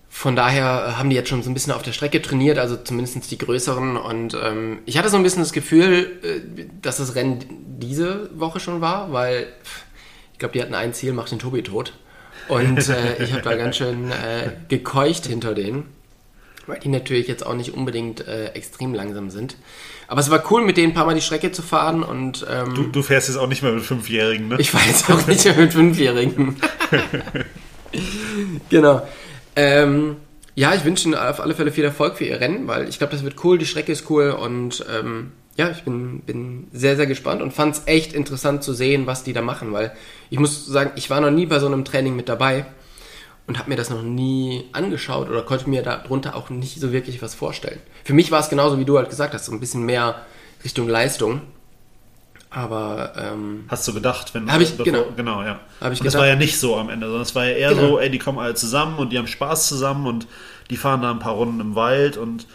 Von 0.09 0.35
daher 0.35 0.89
äh, 0.89 0.93
haben 0.99 1.11
die 1.11 1.17
jetzt 1.17 1.29
schon 1.29 1.43
so 1.43 1.51
ein 1.51 1.55
bisschen 1.55 1.73
auf 1.73 1.83
der 1.83 1.93
Strecke 1.93 2.21
trainiert, 2.21 2.59
also 2.59 2.77
zumindest 2.77 3.31
die 3.31 3.39
größeren. 3.39 3.97
Und 3.97 4.37
ähm, 4.41 4.81
ich 4.85 4.99
hatte 4.99 5.09
so 5.09 5.17
ein 5.17 5.23
bisschen 5.23 5.43
das 5.43 5.53
Gefühl, 5.53 6.19
äh, 6.23 6.67
dass 6.83 6.97
das 6.97 7.15
Rennen 7.15 7.45
diese 7.79 8.31
Woche 8.39 8.59
schon 8.59 8.81
war, 8.81 9.13
weil 9.13 9.47
ich 10.33 10.39
glaube, 10.41 10.53
die 10.53 10.63
hatten 10.63 10.75
ein 10.75 10.93
Ziel, 10.93 11.13
macht 11.13 11.31
den 11.31 11.39
Tobi 11.39 11.63
tot. 11.63 11.93
Und 12.51 12.89
äh, 12.89 13.23
ich 13.23 13.33
habe 13.33 13.43
da 13.43 13.57
ganz 13.57 13.77
schön 13.77 14.11
äh, 14.11 14.51
gekeucht 14.69 15.27
hinter 15.27 15.55
denen 15.55 15.85
weil 16.71 16.79
die 16.79 16.89
natürlich 16.89 17.29
jetzt 17.29 17.45
auch 17.45 17.55
nicht 17.55 17.75
unbedingt 17.75 18.27
äh, 18.27 18.47
extrem 18.53 18.95
langsam 18.95 19.31
sind. 19.31 19.57
Aber 20.09 20.21
es 20.21 20.31
war 20.31 20.43
cool, 20.51 20.65
mit 20.65 20.77
denen 20.77 20.93
ein 20.93 20.95
paar 20.95 21.05
Mal 21.05 21.15
die 21.15 21.21
Strecke 21.21 21.53
zu 21.53 21.63
fahren 21.63 22.03
und. 22.03 22.47
Ähm, 22.49 22.75
du, 22.75 22.85
du, 22.85 23.03
fährst 23.03 23.29
jetzt 23.29 23.37
auch 23.37 23.49
nicht 23.49 23.63
mehr 23.63 23.73
mit 23.73 23.85
Fünfjährigen, 23.85 24.49
ne? 24.49 24.57
Ich 24.59 24.71
fahre 24.71 24.87
jetzt 24.87 25.11
auch 25.11 25.27
nicht 25.27 25.45
mehr 25.45 25.57
mit 25.57 25.73
Fünfjährigen. 25.73 26.57
genau. 28.71 29.07
Ähm, 29.57 30.17
ja, 30.55 30.75
ich 30.75 30.85
wünsche 30.85 31.07
Ihnen 31.09 31.15
auf 31.15 31.41
alle 31.41 31.55
Fälle 31.55 31.73
viel 31.73 31.85
Erfolg 31.85 32.17
für 32.17 32.25
Ihr 32.25 32.41
Rennen, 32.41 32.67
weil 32.67 32.89
ich 32.89 32.99
glaube, 32.99 33.13
das 33.13 33.25
wird 33.25 33.43
cool, 33.45 33.59
die 33.59 33.67
Strecke 33.67 33.93
ist 33.93 34.09
cool 34.11 34.31
und 34.31 34.85
ähm, 34.93 35.33
ja, 35.61 35.71
ich 35.71 35.83
bin, 35.83 36.21
bin 36.21 36.69
sehr, 36.73 36.97
sehr 36.97 37.07
gespannt 37.07 37.43
und 37.43 37.53
fand 37.53 37.77
es 37.77 37.83
echt 37.85 38.15
interessant 38.15 38.65
zu 38.65 38.73
sehen, 38.73 39.07
was 39.07 39.25
die 39.25 39.35
da 39.35 39.43
machen, 39.43 39.75
weil 39.75 39.93
ich 40.31 40.39
muss 40.39 40.65
sagen, 40.65 40.93
ich 40.97 41.11
war 41.11 41.21
noch 41.21 41.31
nie 41.31 41.45
bei 41.45 41.59
so 41.59 41.67
einem 41.67 41.85
Training 41.85 42.17
mit 42.17 42.31
dabei 42.31 42.65
und 43.47 43.59
habe 43.59 43.69
mir 43.69 43.77
das 43.77 43.91
noch 43.91 44.01
nie 44.01 44.65
angeschaut 44.73 45.29
oder 45.29 45.43
konnte 45.43 45.69
mir 45.69 45.83
darunter 45.83 46.35
auch 46.35 46.49
nicht 46.49 46.81
so 46.81 46.93
wirklich 46.93 47.21
was 47.21 47.35
vorstellen. 47.35 47.79
Für 48.05 48.15
mich 48.15 48.31
war 48.31 48.41
es 48.41 48.49
genauso, 48.49 48.79
wie 48.79 48.87
du 48.87 48.97
halt 48.97 49.11
gesagt 49.11 49.35
hast, 49.35 49.45
so 49.45 49.53
ein 49.53 49.61
bisschen 49.61 49.85
mehr 49.85 50.23
Richtung 50.65 50.89
Leistung. 50.89 51.43
Aber 52.49 53.13
ähm, 53.19 53.65
hast 53.69 53.87
du 53.87 53.93
gedacht, 53.93 54.33
wenn 54.33 54.51
hab 54.51 54.63
ich, 54.63 54.79
bevor, 54.79 54.85
genau, 54.87 55.05
genau 55.15 55.43
ja. 55.43 55.61
Hab 55.79 55.93
ich 55.93 56.01
und 56.01 56.07
das 56.07 56.15
war 56.15 56.27
ja 56.27 56.37
nicht 56.37 56.59
so 56.59 56.75
am 56.77 56.89
Ende, 56.89 57.07
sondern 57.07 57.23
es 57.23 57.35
war 57.35 57.45
ja 57.45 57.53
eher 57.53 57.75
genau. 57.75 57.83
so, 57.83 57.99
ey, 58.01 58.11
die 58.11 58.19
kommen 58.19 58.39
alle 58.39 58.55
zusammen 58.55 58.99
und 58.99 59.13
die 59.13 59.19
haben 59.19 59.27
Spaß 59.27 59.69
zusammen 59.69 60.07
und 60.07 60.27
die 60.71 60.79
fahren 60.79 61.03
da 61.03 61.11
ein 61.11 61.19
paar 61.19 61.35
Runden 61.35 61.61
im 61.61 61.75
Wald 61.75 62.17
und 62.17 62.47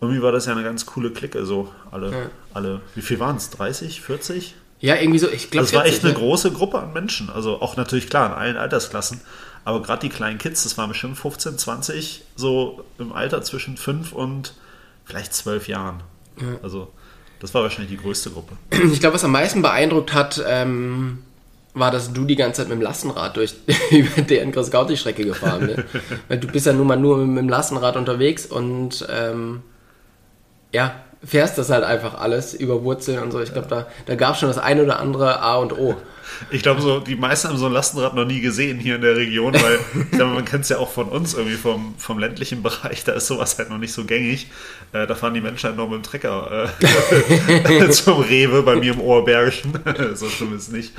irgendwie 0.00 0.22
war 0.22 0.32
das 0.32 0.46
ja 0.46 0.52
eine 0.52 0.62
ganz 0.62 0.86
coole 0.86 1.10
Clique, 1.10 1.44
so 1.44 1.72
alle, 1.90 2.10
ja. 2.10 2.30
alle. 2.54 2.80
Wie 2.94 3.02
viel 3.02 3.18
waren 3.20 3.36
es? 3.36 3.50
30, 3.50 4.00
40? 4.00 4.54
Ja, 4.80 4.96
irgendwie 4.96 5.18
so. 5.18 5.28
Ich 5.28 5.50
glaube, 5.50 5.66
das 5.66 5.74
war 5.74 5.84
echt 5.84 6.04
eine 6.04 6.12
ja. 6.12 6.18
große 6.18 6.52
Gruppe 6.52 6.78
an 6.78 6.92
Menschen. 6.92 7.28
Also 7.28 7.60
auch 7.60 7.76
natürlich 7.76 8.08
klar 8.08 8.26
in 8.28 8.32
allen 8.32 8.56
Altersklassen. 8.56 9.20
Aber 9.64 9.82
gerade 9.82 10.00
die 10.00 10.08
kleinen 10.08 10.38
Kids, 10.38 10.62
das 10.62 10.78
waren 10.78 10.88
bestimmt 10.88 11.18
15, 11.18 11.58
20, 11.58 12.22
so 12.34 12.82
im 12.98 13.12
Alter 13.12 13.42
zwischen 13.42 13.76
5 13.76 14.12
und 14.12 14.54
vielleicht 15.04 15.34
12 15.34 15.68
Jahren. 15.68 16.02
Ja. 16.40 16.58
Also 16.62 16.88
das 17.40 17.52
war 17.52 17.62
wahrscheinlich 17.62 17.90
die 17.90 18.02
größte 18.02 18.30
Gruppe. 18.30 18.56
Ich 18.92 19.00
glaube, 19.00 19.14
was 19.14 19.24
am 19.24 19.32
meisten 19.32 19.60
beeindruckt 19.60 20.14
hat, 20.14 20.42
ähm, 20.46 21.24
war, 21.74 21.90
dass 21.90 22.12
du 22.12 22.24
die 22.24 22.36
ganze 22.36 22.62
Zeit 22.62 22.68
mit 22.68 22.78
dem 22.78 22.82
Lastenrad 22.82 23.36
durch 23.36 23.54
über 23.90 24.22
deren 24.22 24.52
Großgauti-Strecke 24.52 25.24
gefahren 25.24 25.66
bist. 25.66 25.88
Weil 26.28 26.38
du 26.38 26.48
bist 26.48 26.66
ja 26.66 26.72
nun 26.72 26.86
mal 26.86 26.96
nur 26.96 27.18
mit, 27.18 27.38
dem 27.38 27.48
Lastenrad 27.48 27.96
unterwegs 27.96 28.46
und 28.46 29.06
ähm, 29.10 29.62
ja, 30.72 30.94
fährst 31.24 31.58
das 31.58 31.70
halt 31.70 31.84
einfach 31.84 32.18
alles 32.18 32.54
über 32.54 32.82
Wurzeln 32.82 33.22
und 33.22 33.30
so. 33.30 33.40
Ich 33.40 33.52
glaube, 33.52 33.68
da, 33.68 33.86
da 34.06 34.14
gab 34.14 34.34
es 34.34 34.40
schon 34.40 34.48
das 34.48 34.58
eine 34.58 34.82
oder 34.84 34.98
andere 35.00 35.40
A 35.40 35.56
und 35.56 35.72
O. 35.72 35.96
Ich 36.50 36.62
glaube, 36.62 36.80
so, 36.80 37.00
die 37.00 37.16
meisten 37.16 37.48
haben 37.48 37.58
so 37.58 37.66
ein 37.66 37.72
Lastenrad 37.72 38.14
noch 38.14 38.24
nie 38.24 38.40
gesehen 38.40 38.78
hier 38.78 38.94
in 38.94 39.02
der 39.02 39.16
Region, 39.16 39.52
weil 39.52 39.78
ich 40.10 40.10
glaube, 40.12 40.32
man 40.32 40.44
kennt 40.44 40.62
es 40.62 40.70
ja 40.70 40.78
auch 40.78 40.90
von 40.90 41.08
uns 41.08 41.34
irgendwie 41.34 41.56
vom, 41.56 41.94
vom 41.98 42.18
ländlichen 42.18 42.62
Bereich, 42.62 43.04
da 43.04 43.12
ist 43.12 43.26
sowas 43.26 43.58
halt 43.58 43.68
noch 43.68 43.76
nicht 43.76 43.92
so 43.92 44.04
gängig. 44.04 44.46
Äh, 44.92 45.06
da 45.06 45.14
fahren 45.14 45.34
die 45.34 45.42
Menschen 45.42 45.66
halt 45.66 45.76
noch 45.76 45.88
mit 45.88 45.98
dem 45.98 46.02
Trecker 46.02 46.70
äh, 46.80 47.88
zum 47.90 48.22
Rewe 48.22 48.62
bei 48.62 48.76
mir 48.76 48.94
im 48.94 49.00
Ohrbergischen. 49.00 49.72
so 50.14 50.30
schlimm 50.30 50.56
ist 50.56 50.68
es 50.68 50.72
nicht. 50.72 50.94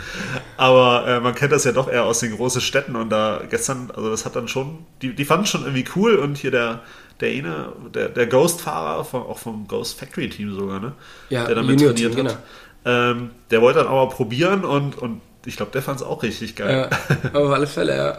Aber 0.57 1.07
äh, 1.07 1.19
man 1.19 1.33
kennt 1.33 1.53
das 1.53 1.63
ja 1.63 1.71
doch 1.71 1.89
eher 1.89 2.03
aus 2.03 2.19
den 2.19 2.35
großen 2.35 2.61
Städten 2.61 2.95
und 2.95 3.09
da 3.09 3.41
gestern, 3.49 3.89
also 3.95 4.11
das 4.11 4.25
hat 4.25 4.35
dann 4.35 4.47
schon, 4.47 4.85
die, 5.01 5.15
die 5.15 5.25
fanden 5.25 5.47
schon 5.47 5.61
irgendwie 5.61 5.85
cool 5.95 6.17
und 6.17 6.37
hier 6.37 6.51
der, 6.51 6.81
der 7.21 7.29
eine, 7.31 7.71
der, 7.93 8.09
der 8.09 8.27
Ghost-Fahrer, 8.27 8.99
auch 9.13 9.37
vom 9.37 9.67
Ghost 9.67 9.99
Factory 9.99 10.29
Team 10.29 10.53
sogar, 10.55 10.79
ne? 10.79 10.93
Ja, 11.29 11.45
der 11.45 11.55
damit 11.55 11.79
Junior 11.79 11.95
trainiert 11.95 12.15
Team, 12.15 12.27
hat. 12.27 12.37
Ähm, 12.83 13.29
der 13.51 13.61
wollte 13.61 13.79
dann 13.79 13.87
aber 13.87 14.09
probieren 14.09 14.65
und, 14.65 14.97
und 14.97 15.21
ich 15.45 15.55
glaube, 15.57 15.71
der 15.71 15.81
fand 15.81 15.99
es 15.99 16.05
auch 16.05 16.21
richtig 16.23 16.55
geil. 16.55 16.87
Ja, 16.91 17.33
auf 17.39 17.51
alle 17.51 17.65
Fälle, 17.67 17.95
ja. 17.95 18.17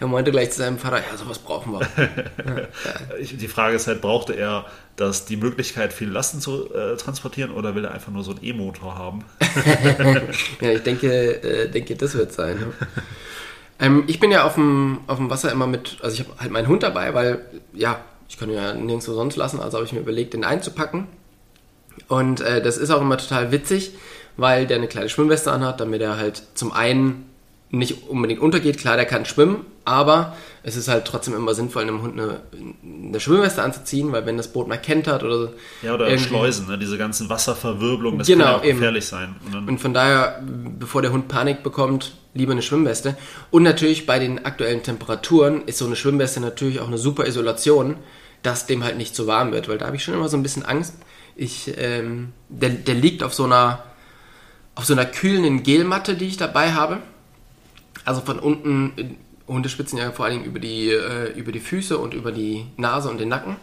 Er 0.00 0.06
meinte 0.06 0.30
gleich 0.30 0.50
zu 0.52 0.58
seinem 0.58 0.78
Vater, 0.78 0.98
ja, 0.98 1.16
sowas 1.16 1.38
brauchen 1.38 1.72
wir. 1.72 1.80
Ich- 3.20 3.36
Die 3.36 3.48
Frage 3.48 3.76
ist 3.76 3.86
halt, 3.86 4.00
brauchte 4.00 4.34
er 4.34 4.66
das, 4.96 5.24
die 5.26 5.36
Möglichkeit, 5.36 5.92
viel 5.92 6.08
Lasten 6.10 6.40
zu 6.40 6.72
äh, 6.74 6.96
transportieren 6.96 7.50
oder 7.50 7.74
will 7.74 7.84
er 7.84 7.92
einfach 7.92 8.12
nur 8.12 8.24
so 8.24 8.30
einen 8.32 8.42
E-Motor 8.44 8.94
haben? 8.96 9.24
Ja, 10.60 10.70
ich 10.70 10.82
denke, 10.82 11.08
äh, 11.42 11.68
denke 11.70 11.96
das 11.96 12.14
wird 12.14 12.32
sein. 12.32 12.58
Ja. 12.60 13.86
Ähm, 13.86 14.04
ich 14.06 14.20
bin 14.20 14.30
ja 14.30 14.44
auf 14.44 14.54
dem, 14.54 15.00
auf 15.06 15.16
dem 15.18 15.30
Wasser 15.30 15.50
immer 15.52 15.66
mit, 15.66 15.98
also 16.02 16.14
ich 16.22 16.26
habe 16.28 16.38
halt 16.40 16.50
meinen 16.52 16.68
Hund 16.68 16.82
dabei, 16.82 17.14
weil, 17.14 17.44
ja, 17.72 18.00
ich 18.32 18.38
kann 18.38 18.48
ihn 18.48 18.54
ja 18.56 18.72
nirgendwo 18.72 19.12
sonst 19.12 19.36
lassen, 19.36 19.60
also 19.60 19.76
habe 19.76 19.86
ich 19.86 19.92
mir 19.92 20.00
überlegt, 20.00 20.32
den 20.32 20.42
einzupacken. 20.42 21.06
Und 22.08 22.40
äh, 22.40 22.62
das 22.62 22.78
ist 22.78 22.88
auch 22.90 23.02
immer 23.02 23.18
total 23.18 23.52
witzig, 23.52 23.92
weil 24.38 24.66
der 24.66 24.78
eine 24.78 24.88
kleine 24.88 25.10
Schwimmweste 25.10 25.52
anhat, 25.52 25.80
damit 25.80 26.00
er 26.00 26.16
halt 26.16 26.42
zum 26.54 26.72
einen 26.72 27.26
nicht 27.68 28.08
unbedingt 28.08 28.40
untergeht. 28.40 28.78
Klar, 28.78 28.96
der 28.96 29.04
kann 29.04 29.26
schwimmen, 29.26 29.66
aber 29.84 30.34
es 30.62 30.76
ist 30.76 30.88
halt 30.88 31.04
trotzdem 31.04 31.34
immer 31.34 31.54
sinnvoll, 31.54 31.82
einem 31.82 32.00
Hund 32.00 32.18
eine, 32.18 32.40
eine 32.82 33.20
Schwimmweste 33.20 33.62
anzuziehen, 33.62 34.12
weil 34.12 34.24
wenn 34.24 34.38
das 34.38 34.48
Boot 34.48 34.66
mal 34.66 34.78
kentert 34.78 35.22
oder 35.24 35.38
so. 35.38 35.48
Ja, 35.82 35.92
oder 35.94 36.16
Schleusen, 36.18 36.68
ne? 36.68 36.78
diese 36.78 36.96
ganzen 36.96 37.28
Wasserverwirbelungen, 37.28 38.18
das 38.18 38.28
Genau, 38.28 38.44
kann 38.44 38.52
ja 38.54 38.58
auch 38.60 38.64
eben. 38.64 38.78
gefährlich 38.78 39.04
sein. 39.04 39.36
Und 39.52 39.68
Und 39.68 39.78
von 39.78 39.92
daher, 39.92 40.42
bevor 40.78 41.02
der 41.02 41.12
Hund 41.12 41.28
Panik 41.28 41.62
bekommt, 41.62 42.14
lieber 42.32 42.52
eine 42.52 42.62
Schwimmweste. 42.62 43.14
Und 43.50 43.62
natürlich 43.62 44.06
bei 44.06 44.18
den 44.18 44.46
aktuellen 44.46 44.82
Temperaturen 44.82 45.64
ist 45.66 45.76
so 45.76 45.84
eine 45.84 45.96
Schwimmweste 45.96 46.40
natürlich 46.40 46.80
auch 46.80 46.88
eine 46.88 46.96
super 46.96 47.26
Isolation, 47.26 47.96
dass 48.42 48.66
dem 48.66 48.84
halt 48.84 48.96
nicht 48.96 49.14
zu 49.14 49.26
warm 49.26 49.52
wird, 49.52 49.68
weil 49.68 49.78
da 49.78 49.86
habe 49.86 49.96
ich 49.96 50.04
schon 50.04 50.14
immer 50.14 50.28
so 50.28 50.36
ein 50.36 50.42
bisschen 50.42 50.64
Angst. 50.64 50.94
Ich, 51.36 51.72
ähm, 51.76 52.32
der, 52.48 52.70
der 52.70 52.94
liegt 52.94 53.22
auf 53.22 53.34
so 53.34 53.44
einer, 53.44 53.84
auf 54.74 54.84
so 54.84 54.92
einer 54.92 55.06
kühlenden 55.06 55.62
Gelmatte, 55.62 56.14
die 56.14 56.26
ich 56.26 56.36
dabei 56.36 56.72
habe. 56.72 56.98
Also 58.04 58.20
von 58.20 58.38
unten, 58.38 58.92
äh, 58.96 59.04
Hunde 59.52 59.68
spitzen 59.68 59.98
ja 59.98 60.10
vor 60.12 60.24
allen 60.24 60.34
Dingen 60.34 60.46
über 60.46 60.58
die, 60.58 60.90
äh, 60.90 61.32
über 61.38 61.52
die 61.52 61.60
Füße 61.60 61.96
und 61.98 62.14
über 62.14 62.32
die 62.32 62.66
Nase 62.76 63.08
und 63.08 63.18
den 63.18 63.28
Nacken. 63.28 63.56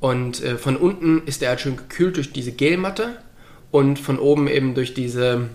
Und 0.00 0.42
äh, 0.42 0.56
von 0.56 0.76
unten 0.76 1.22
ist 1.26 1.42
er 1.42 1.50
halt 1.50 1.60
schön 1.60 1.76
gekühlt 1.76 2.16
durch 2.16 2.32
diese 2.32 2.52
Gelmatte 2.52 3.16
und 3.70 3.98
von 3.98 4.18
oben 4.18 4.48
eben 4.48 4.74
durch 4.74 4.94
diese, 4.94 5.48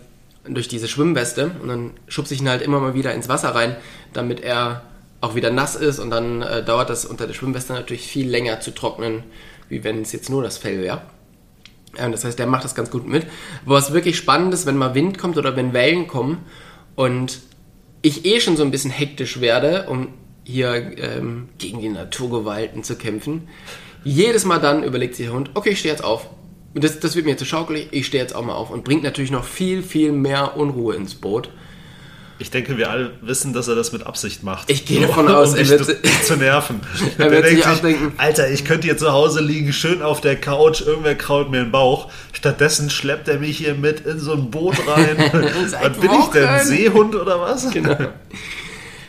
durch 0.45 0.67
diese 0.67 0.87
Schwimmweste. 0.87 1.51
Und 1.61 1.69
dann 1.69 1.91
schubse 2.07 2.33
ich 2.33 2.41
ihn 2.41 2.49
halt 2.49 2.61
immer 2.61 2.79
mal 2.79 2.93
wieder 2.93 3.13
ins 3.13 3.29
Wasser 3.29 3.55
rein, 3.55 3.75
damit 4.11 4.41
er 4.41 4.83
auch 5.23 5.35
wieder 5.35 5.51
nass 5.51 5.75
ist. 5.75 5.99
Und 5.99 6.09
dann 6.09 6.41
äh, 6.41 6.63
dauert 6.63 6.89
das 6.89 7.05
unter 7.05 7.25
der 7.25 7.33
Schwimmweste 7.33 7.73
natürlich 7.73 8.07
viel 8.07 8.29
länger 8.29 8.59
zu 8.59 8.71
trocknen, 8.71 9.23
wie 9.69 9.83
wenn 9.83 10.01
es 10.01 10.11
jetzt 10.11 10.29
nur 10.29 10.43
das 10.43 10.57
Fell 10.57 10.81
wäre. 10.81 11.01
Ja, 11.97 12.09
das 12.09 12.25
heißt, 12.25 12.37
der 12.37 12.47
macht 12.47 12.63
das 12.63 12.75
ganz 12.75 12.91
gut 12.91 13.07
mit. 13.07 13.25
Was 13.65 13.93
wirklich 13.93 14.17
spannend 14.17 14.53
ist, 14.53 14.65
wenn 14.65 14.75
mal 14.75 14.95
Wind 14.95 15.17
kommt 15.17 15.37
oder 15.37 15.55
wenn 15.55 15.73
Wellen 15.73 16.07
kommen 16.07 16.39
und 16.95 17.39
ich 18.01 18.25
eh 18.25 18.41
schon 18.41 18.57
so 18.57 18.63
ein 18.63 18.71
bisschen 18.71 18.91
hektisch 18.91 19.39
werde, 19.39 19.85
um 19.87 20.09
hier 20.43 20.97
ähm, 20.97 21.49
gegen 21.57 21.79
die 21.79 21.89
Naturgewalten 21.89 22.83
zu 22.83 22.95
kämpfen. 22.97 23.47
Jedes 24.03 24.43
Mal 24.43 24.59
dann 24.59 24.83
überlegt 24.83 25.15
sich 25.15 25.27
der 25.27 25.35
Hund, 25.35 25.51
okay, 25.53 25.69
ich 25.69 25.79
stehe 25.79 25.93
jetzt 25.93 26.03
auf. 26.03 26.29
Das, 26.73 26.99
das 26.99 27.15
wird 27.15 27.25
mir 27.25 27.37
zu 27.37 27.45
schaukelig, 27.45 27.89
ich 27.91 28.07
stehe 28.07 28.21
jetzt 28.21 28.35
auch 28.35 28.43
mal 28.43 28.55
auf 28.55 28.71
und 28.71 28.83
bringt 28.83 29.03
natürlich 29.03 29.31
noch 29.31 29.45
viel, 29.45 29.83
viel 29.83 30.11
mehr 30.11 30.57
Unruhe 30.57 30.95
ins 30.95 31.15
Boot. 31.15 31.49
Ich 32.39 32.49
denke, 32.51 32.77
wir 32.77 32.89
alle 32.89 33.11
wissen, 33.21 33.53
dass 33.53 33.67
er 33.67 33.75
das 33.75 33.91
mit 33.91 34.05
Absicht 34.05 34.43
macht. 34.43 34.69
Ich 34.69 34.85
gehe 34.85 35.01
davon 35.01 35.27
aus, 35.29 35.51
um 35.53 35.57
er 35.59 35.69
wird- 35.69 35.85
zu, 35.85 35.95
zu 36.25 36.35
nerven. 36.35 36.81
Er 37.17 37.31
wird 37.31 37.47
sich 37.47 37.65
auch 37.65 37.79
denken- 37.79 38.13
Alter, 38.17 38.49
ich 38.49 38.65
könnte 38.65 38.87
hier 38.87 38.97
zu 38.97 39.11
Hause 39.11 39.41
liegen, 39.41 39.71
schön 39.71 40.01
auf 40.01 40.19
der 40.21 40.35
Couch, 40.35 40.81
irgendwer 40.81 41.15
kraut 41.15 41.49
mir 41.51 41.61
den 41.63 41.71
Bauch. 41.71 42.09
Stattdessen 42.33 42.89
schleppt 42.89 43.27
er 43.27 43.39
mich 43.39 43.57
hier 43.57 43.75
mit 43.75 44.01
in 44.01 44.19
so 44.19 44.33
ein 44.33 44.49
Boot 44.51 44.75
rein. 44.87 45.17
Was 45.81 45.97
bin 45.99 46.11
ich 46.19 46.25
denn. 46.33 46.59
Seehund 46.65 47.15
oder 47.15 47.39
was? 47.39 47.69
Genau. 47.71 47.95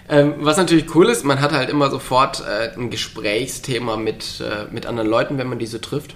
Ähm, 0.09 0.35
was 0.41 0.59
natürlich 0.59 0.95
cool 0.95 1.09
ist, 1.09 1.25
man 1.25 1.41
hat 1.41 1.53
halt 1.53 1.71
immer 1.71 1.91
sofort 1.91 2.43
äh, 2.47 2.79
ein 2.79 2.91
Gesprächsthema 2.91 3.97
mit, 3.97 4.41
äh, 4.41 4.71
mit 4.71 4.85
anderen 4.85 5.09
Leuten, 5.09 5.39
wenn 5.39 5.47
man 5.49 5.59
diese 5.59 5.81
trifft. 5.81 6.15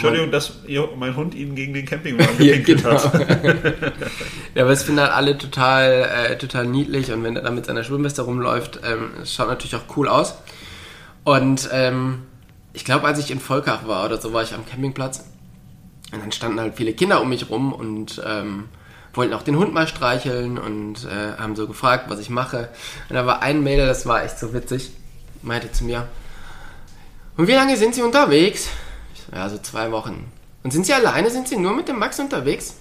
Entschuldigung, 0.00 0.30
dass 0.30 0.52
mein 0.96 1.16
Hund 1.16 1.34
Ihnen 1.34 1.54
gegen 1.54 1.74
den 1.74 1.86
Campingwagen 1.86 2.34
Ja, 2.38 2.56
gepinkelt 2.56 2.82
genau. 2.82 3.02
hat. 3.02 3.92
Ja, 4.54 4.62
aber 4.62 4.72
es 4.72 4.82
finden 4.82 5.00
halt 5.00 5.12
alle 5.12 5.38
total, 5.38 6.08
äh, 6.30 6.38
total 6.38 6.66
niedlich 6.66 7.12
und 7.12 7.22
wenn 7.22 7.36
er 7.36 7.42
da 7.42 7.50
mit 7.50 7.66
seiner 7.66 7.84
Schwimmweste 7.84 8.22
rumläuft, 8.22 8.80
ähm, 8.84 9.10
es 9.22 9.34
schaut 9.34 9.48
natürlich 9.48 9.76
auch 9.76 9.96
cool 9.96 10.08
aus. 10.08 10.34
Und 11.24 11.68
ähm, 11.72 12.22
ich 12.72 12.84
glaube, 12.84 13.06
als 13.06 13.18
ich 13.18 13.30
in 13.30 13.38
Volkach 13.40 13.86
war 13.86 14.04
oder 14.06 14.20
so, 14.20 14.32
war 14.32 14.42
ich 14.42 14.54
am 14.54 14.66
Campingplatz 14.66 15.24
und 16.12 16.20
dann 16.20 16.32
standen 16.32 16.58
halt 16.60 16.74
viele 16.76 16.92
Kinder 16.92 17.20
um 17.20 17.28
mich 17.28 17.48
rum 17.50 17.72
und 17.72 18.20
ähm, 18.26 18.64
wollten 19.12 19.34
auch 19.34 19.42
den 19.42 19.56
Hund 19.56 19.72
mal 19.72 19.86
streicheln 19.86 20.58
und 20.58 21.04
äh, 21.04 21.38
haben 21.38 21.56
so 21.56 21.66
gefragt, 21.66 22.06
was 22.08 22.20
ich 22.20 22.30
mache. 22.30 22.70
Und 23.08 23.16
da 23.16 23.26
war 23.26 23.42
ein 23.42 23.62
Mädel, 23.62 23.86
das 23.86 24.06
war 24.06 24.24
echt 24.24 24.38
so 24.38 24.52
witzig, 24.52 24.90
meinte 25.42 25.70
zu 25.70 25.84
mir, 25.84 26.08
und 27.40 27.46
wie 27.46 27.52
lange 27.52 27.74
sind 27.78 27.94
Sie 27.94 28.02
unterwegs? 28.02 28.68
Ja, 29.32 29.48
so 29.48 29.58
zwei 29.58 29.92
Wochen. 29.92 30.30
Und 30.62 30.72
sind 30.72 30.86
Sie 30.86 30.92
alleine? 30.92 31.30
Sind 31.30 31.48
Sie 31.48 31.56
nur 31.56 31.74
mit 31.74 31.88
dem 31.88 31.98
Max 31.98 32.18
unterwegs? 32.18 32.76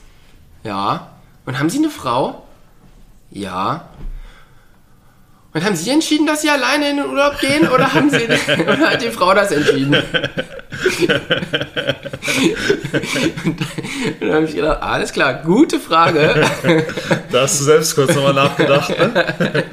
Ja. 0.64 1.10
Und 1.46 1.60
haben 1.60 1.70
Sie 1.70 1.78
eine 1.78 1.90
Frau? 1.90 2.44
Ja. 3.32 3.90
Und 5.52 5.64
haben 5.64 5.76
Sie 5.76 5.90
entschieden, 5.90 6.28
dass 6.28 6.42
Sie 6.44 6.50
alleine 6.50 6.92
in 6.92 6.98
den 6.98 7.06
Urlaub 7.08 7.40
gehen 7.40 7.68
oder 7.70 7.92
haben 7.94 8.10
Sie 8.10 8.24
oder 8.62 8.92
hat 8.92 9.02
die 9.02 9.10
Frau 9.10 9.34
das 9.34 9.52
entschieden? 9.52 9.96
und 14.12 14.22
dann 14.22 14.34
habe 14.34 14.46
ich 14.46 14.56
gedacht, 14.56 14.84
alles 14.84 15.12
klar, 15.12 15.42
gute 15.44 15.80
Frage. 15.80 16.46
Da 17.32 17.42
hast 17.42 17.60
du 17.60 17.64
selbst 17.64 17.96
kurz 17.96 18.16
nochmal 18.16 18.36
nachgedacht. 18.36 18.90
Ne? 18.90 19.64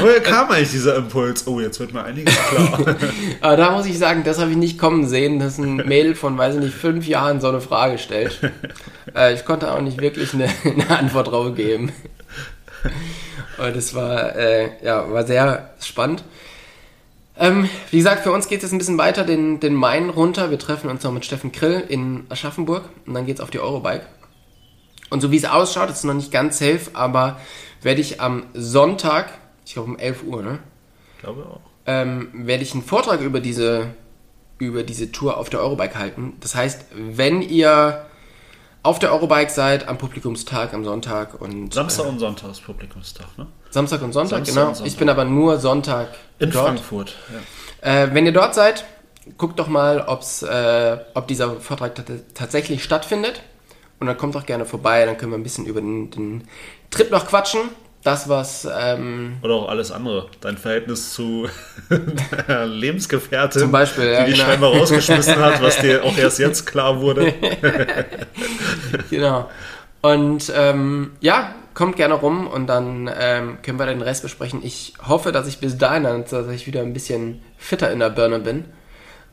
Woher 0.00 0.20
kam 0.20 0.50
eigentlich 0.50 0.70
dieser 0.70 0.96
Impuls? 0.96 1.46
Oh, 1.46 1.60
jetzt 1.60 1.80
wird 1.80 1.94
mir 1.94 2.04
einiges 2.04 2.34
klar. 2.36 2.96
Aber 3.40 3.56
da 3.56 3.70
muss 3.70 3.86
ich 3.86 3.98
sagen, 3.98 4.22
das 4.24 4.38
habe 4.38 4.50
ich 4.50 4.56
nicht 4.56 4.78
kommen 4.78 5.08
sehen, 5.08 5.38
dass 5.38 5.56
ein 5.58 5.76
Mädel 5.76 6.14
von, 6.14 6.36
weiß 6.36 6.56
ich 6.56 6.60
nicht, 6.60 6.74
fünf 6.74 7.06
Jahren 7.06 7.40
so 7.40 7.48
eine 7.48 7.60
Frage 7.60 7.98
stellt. 7.98 8.38
Äh, 9.14 9.34
ich 9.34 9.44
konnte 9.44 9.72
auch 9.72 9.80
nicht 9.80 10.00
wirklich 10.00 10.34
eine, 10.34 10.48
eine 10.64 10.90
Antwort 10.98 11.28
drauf 11.28 11.54
geben. 11.54 11.92
Und 13.58 13.76
das 13.76 13.94
war, 13.94 14.36
äh, 14.36 14.70
ja, 14.84 15.10
war 15.10 15.26
sehr 15.26 15.70
spannend. 15.80 16.24
Ähm, 17.38 17.68
wie 17.90 17.98
gesagt, 17.98 18.22
für 18.22 18.32
uns 18.32 18.48
geht 18.48 18.58
es 18.58 18.62
jetzt 18.64 18.72
ein 18.72 18.78
bisschen 18.78 18.98
weiter 18.98 19.24
den, 19.24 19.60
den 19.60 19.74
Main 19.74 20.08
runter. 20.08 20.50
Wir 20.50 20.58
treffen 20.58 20.88
uns 20.88 21.02
noch 21.02 21.12
mit 21.12 21.24
Steffen 21.24 21.52
Krill 21.52 21.84
in 21.88 22.24
Aschaffenburg 22.30 22.88
und 23.06 23.14
dann 23.14 23.26
geht 23.26 23.36
es 23.36 23.42
auf 23.42 23.50
die 23.50 23.60
Eurobike. 23.60 24.06
Und 25.10 25.20
so 25.20 25.30
wie 25.30 25.36
es 25.36 25.44
ausschaut, 25.44 25.90
ist 25.90 25.98
es 25.98 26.04
noch 26.04 26.14
nicht 26.14 26.32
ganz 26.32 26.58
safe, 26.58 26.90
aber 26.94 27.38
werde 27.82 28.00
ich 28.00 28.20
am 28.20 28.44
Sonntag, 28.54 29.28
ich 29.64 29.74
glaube 29.74 29.90
um 29.90 29.98
11 29.98 30.22
Uhr, 30.24 30.42
ne? 30.42 30.58
Ich 31.16 31.22
glaube 31.22 31.46
auch. 31.46 31.60
ähm, 31.86 32.28
werde 32.32 32.62
ich 32.62 32.72
einen 32.72 32.82
Vortrag 32.82 33.20
über 33.20 33.40
diese, 33.40 33.88
über 34.58 34.82
diese 34.82 35.12
Tour 35.12 35.36
auf 35.36 35.50
der 35.50 35.60
Eurobike 35.60 35.98
halten. 35.98 36.32
Das 36.40 36.54
heißt, 36.54 36.86
wenn 36.94 37.42
ihr 37.42 38.05
auf 38.86 38.98
der 38.98 39.12
Eurobike 39.12 39.50
seid, 39.50 39.88
am 39.88 39.98
Publikumstag 39.98 40.72
am 40.72 40.84
Sonntag 40.84 41.40
und 41.40 41.74
Samstag 41.74 42.06
und 42.06 42.18
Sonntag 42.18 42.50
ist 42.50 42.64
Publikumstag, 42.64 43.26
ne? 43.36 43.44
äh, 43.44 43.72
Samstag 43.72 44.02
und 44.02 44.12
Sonntag, 44.12 44.38
Samstag 44.38 44.54
genau. 44.54 44.68
und 44.68 44.74
Sonntag. 44.76 44.92
Ich 44.92 44.98
bin 44.98 45.08
aber 45.08 45.24
nur 45.24 45.58
Sonntag 45.58 46.08
In 46.38 46.50
dort. 46.50 46.66
Frankfurt. 46.66 47.16
Ja. 47.82 48.02
Äh, 48.04 48.14
wenn 48.14 48.24
ihr 48.26 48.32
dort 48.32 48.54
seid, 48.54 48.84
guckt 49.38 49.58
doch 49.58 49.68
mal, 49.68 50.04
ob's, 50.06 50.42
äh, 50.42 50.98
ob 51.14 51.26
dieser 51.26 51.60
Vortrag 51.60 51.94
tat- 51.94 52.06
tatsächlich 52.34 52.82
stattfindet. 52.84 53.42
Und 53.98 54.06
dann 54.08 54.18
kommt 54.18 54.34
doch 54.34 54.44
gerne 54.44 54.66
vorbei, 54.66 55.06
dann 55.06 55.16
können 55.16 55.32
wir 55.32 55.38
ein 55.38 55.42
bisschen 55.42 55.64
über 55.66 55.80
den, 55.80 56.10
den 56.10 56.48
Trip 56.90 57.10
noch 57.10 57.26
quatschen. 57.26 57.60
Das, 58.06 58.28
was 58.28 58.68
ähm, 58.72 59.38
Oder 59.42 59.54
auch 59.54 59.68
alles 59.68 59.90
andere. 59.90 60.28
Dein 60.40 60.58
Verhältnis 60.58 61.12
zu 61.12 61.48
deiner 62.46 62.64
Lebensgefährtin, 62.64 63.62
Zum 63.62 63.72
Beispiel, 63.72 64.04
ja, 64.04 64.20
die 64.20 64.30
dich 64.30 64.34
genau. 64.36 64.48
scheinbar 64.48 64.76
rausgeschmissen 64.76 65.34
hat, 65.34 65.60
was 65.60 65.80
dir 65.80 66.04
auch 66.04 66.16
erst 66.16 66.38
jetzt 66.38 66.66
klar 66.66 67.00
wurde. 67.00 67.34
Genau. 69.10 69.50
Und 70.02 70.52
ähm, 70.54 71.14
ja, 71.20 71.56
kommt 71.74 71.96
gerne 71.96 72.14
rum 72.14 72.46
und 72.46 72.68
dann 72.68 73.10
ähm, 73.18 73.58
können 73.62 73.80
wir 73.80 73.86
den 73.86 74.02
Rest 74.02 74.22
besprechen. 74.22 74.60
Ich 74.62 74.92
hoffe, 75.04 75.32
dass 75.32 75.48
ich 75.48 75.58
bis 75.58 75.76
dahin 75.76 76.04
dann 76.04 76.26
tatsächlich 76.26 76.68
wieder 76.68 76.82
ein 76.82 76.92
bisschen 76.92 77.42
fitter 77.58 77.90
in 77.90 77.98
der 77.98 78.10
Birne 78.10 78.38
bin. 78.38 78.66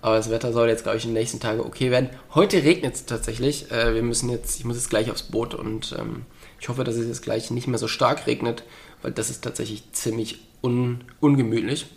Aber 0.01 0.15
das 0.15 0.31
Wetter 0.31 0.51
soll 0.51 0.67
jetzt, 0.69 0.81
glaube 0.81 0.97
ich, 0.97 1.03
in 1.03 1.11
den 1.11 1.19
nächsten 1.19 1.39
Tagen 1.39 1.59
okay 1.59 1.91
werden. 1.91 2.09
Heute 2.33 2.63
regnet 2.63 2.95
es 2.95 3.05
tatsächlich. 3.05 3.71
Äh, 3.71 3.93
wir 3.93 4.01
müssen 4.01 4.29
jetzt, 4.29 4.57
ich 4.57 4.65
muss 4.65 4.77
jetzt 4.77 4.89
gleich 4.89 5.11
aufs 5.11 5.23
Boot 5.23 5.53
und 5.53 5.95
ähm, 5.99 6.25
Ich 6.63 6.69
hoffe, 6.69 6.85
dass 6.85 6.95
es 6.95 7.07
jetzt 7.07 7.23
gleich 7.23 7.51
nicht 7.51 7.67
mehr 7.67 7.77
so 7.77 7.89
stark 7.89 8.25
regnet, 8.25 8.63
weil 9.01 9.11
das 9.11 9.29
ist 9.29 9.43
tatsächlich 9.43 9.91
ziemlich 9.91 10.39
un 10.61 11.03
ungemütlich. 11.19 11.87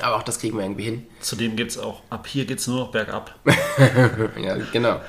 Aber 0.00 0.16
auch 0.16 0.22
das 0.22 0.38
kriegen 0.38 0.56
wir 0.56 0.64
irgendwie 0.64 0.84
hin. 0.84 1.06
Zudem 1.20 1.54
geht 1.54 1.68
es 1.68 1.76
auch, 1.76 2.00
ab 2.08 2.26
hier 2.26 2.46
geht 2.46 2.60
es 2.60 2.66
nur 2.66 2.78
noch 2.78 2.92
bergab. 2.92 3.34
ja, 4.42 4.56
genau. 4.72 5.02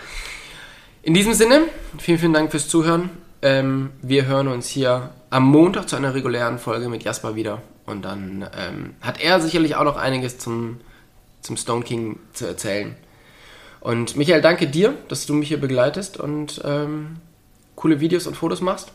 In 1.03 1.13
diesem 1.13 1.33
Sinne, 1.33 1.61
vielen, 1.99 2.19
vielen 2.19 2.33
Dank 2.33 2.51
fürs 2.51 2.67
Zuhören. 2.67 3.11
Ähm, 3.41 3.91
wir 4.01 4.25
hören 4.25 4.49
uns 4.49 4.67
hier 4.67 5.11
am 5.29 5.45
Montag 5.45 5.87
zu 5.87 5.95
einer 5.95 6.13
regulären 6.13 6.59
Folge 6.59 6.89
mit 6.89 7.05
Jasper 7.05 7.37
wieder. 7.37 7.61
Und 7.85 8.03
dann 8.03 8.45
ähm, 8.57 8.95
hat 8.99 9.21
er 9.21 9.39
sicherlich 9.39 9.77
auch 9.77 9.85
noch 9.85 9.95
einiges 9.95 10.37
zum, 10.37 10.81
zum 11.39 11.55
Stone 11.55 11.85
King 11.85 12.19
zu 12.33 12.45
erzählen. 12.45 12.97
Und 13.79 14.17
Michael, 14.17 14.41
danke 14.41 14.67
dir, 14.67 14.95
dass 15.07 15.25
du 15.25 15.33
mich 15.33 15.47
hier 15.47 15.61
begleitest 15.61 16.19
und 16.19 16.61
ähm, 16.65 17.21
coole 17.75 17.99
Videos 17.99 18.27
und 18.27 18.35
Fotos 18.35 18.61
machst. 18.61 18.91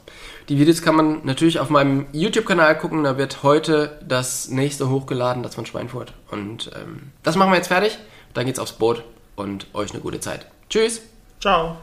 Die 0.48 0.58
Videos 0.58 0.82
kann 0.82 0.96
man 0.96 1.20
natürlich 1.24 1.60
auf 1.60 1.70
meinem 1.70 2.06
YouTube-Kanal 2.12 2.78
gucken. 2.78 3.04
Da 3.04 3.18
wird 3.18 3.42
heute 3.42 4.00
das 4.06 4.48
nächste 4.48 4.88
hochgeladen, 4.88 5.42
das 5.42 5.54
von 5.54 5.66
Schweinfurt. 5.66 6.12
Und 6.30 6.70
ähm, 6.74 7.12
das 7.22 7.36
machen 7.36 7.50
wir 7.50 7.56
jetzt 7.56 7.68
fertig. 7.68 7.98
Dann 8.34 8.46
geht's 8.46 8.58
aufs 8.58 8.72
Boot 8.72 9.04
und 9.36 9.66
euch 9.74 9.92
eine 9.92 10.00
gute 10.00 10.20
Zeit. 10.20 10.46
Tschüss. 10.68 11.02
Ciao. 11.40 11.76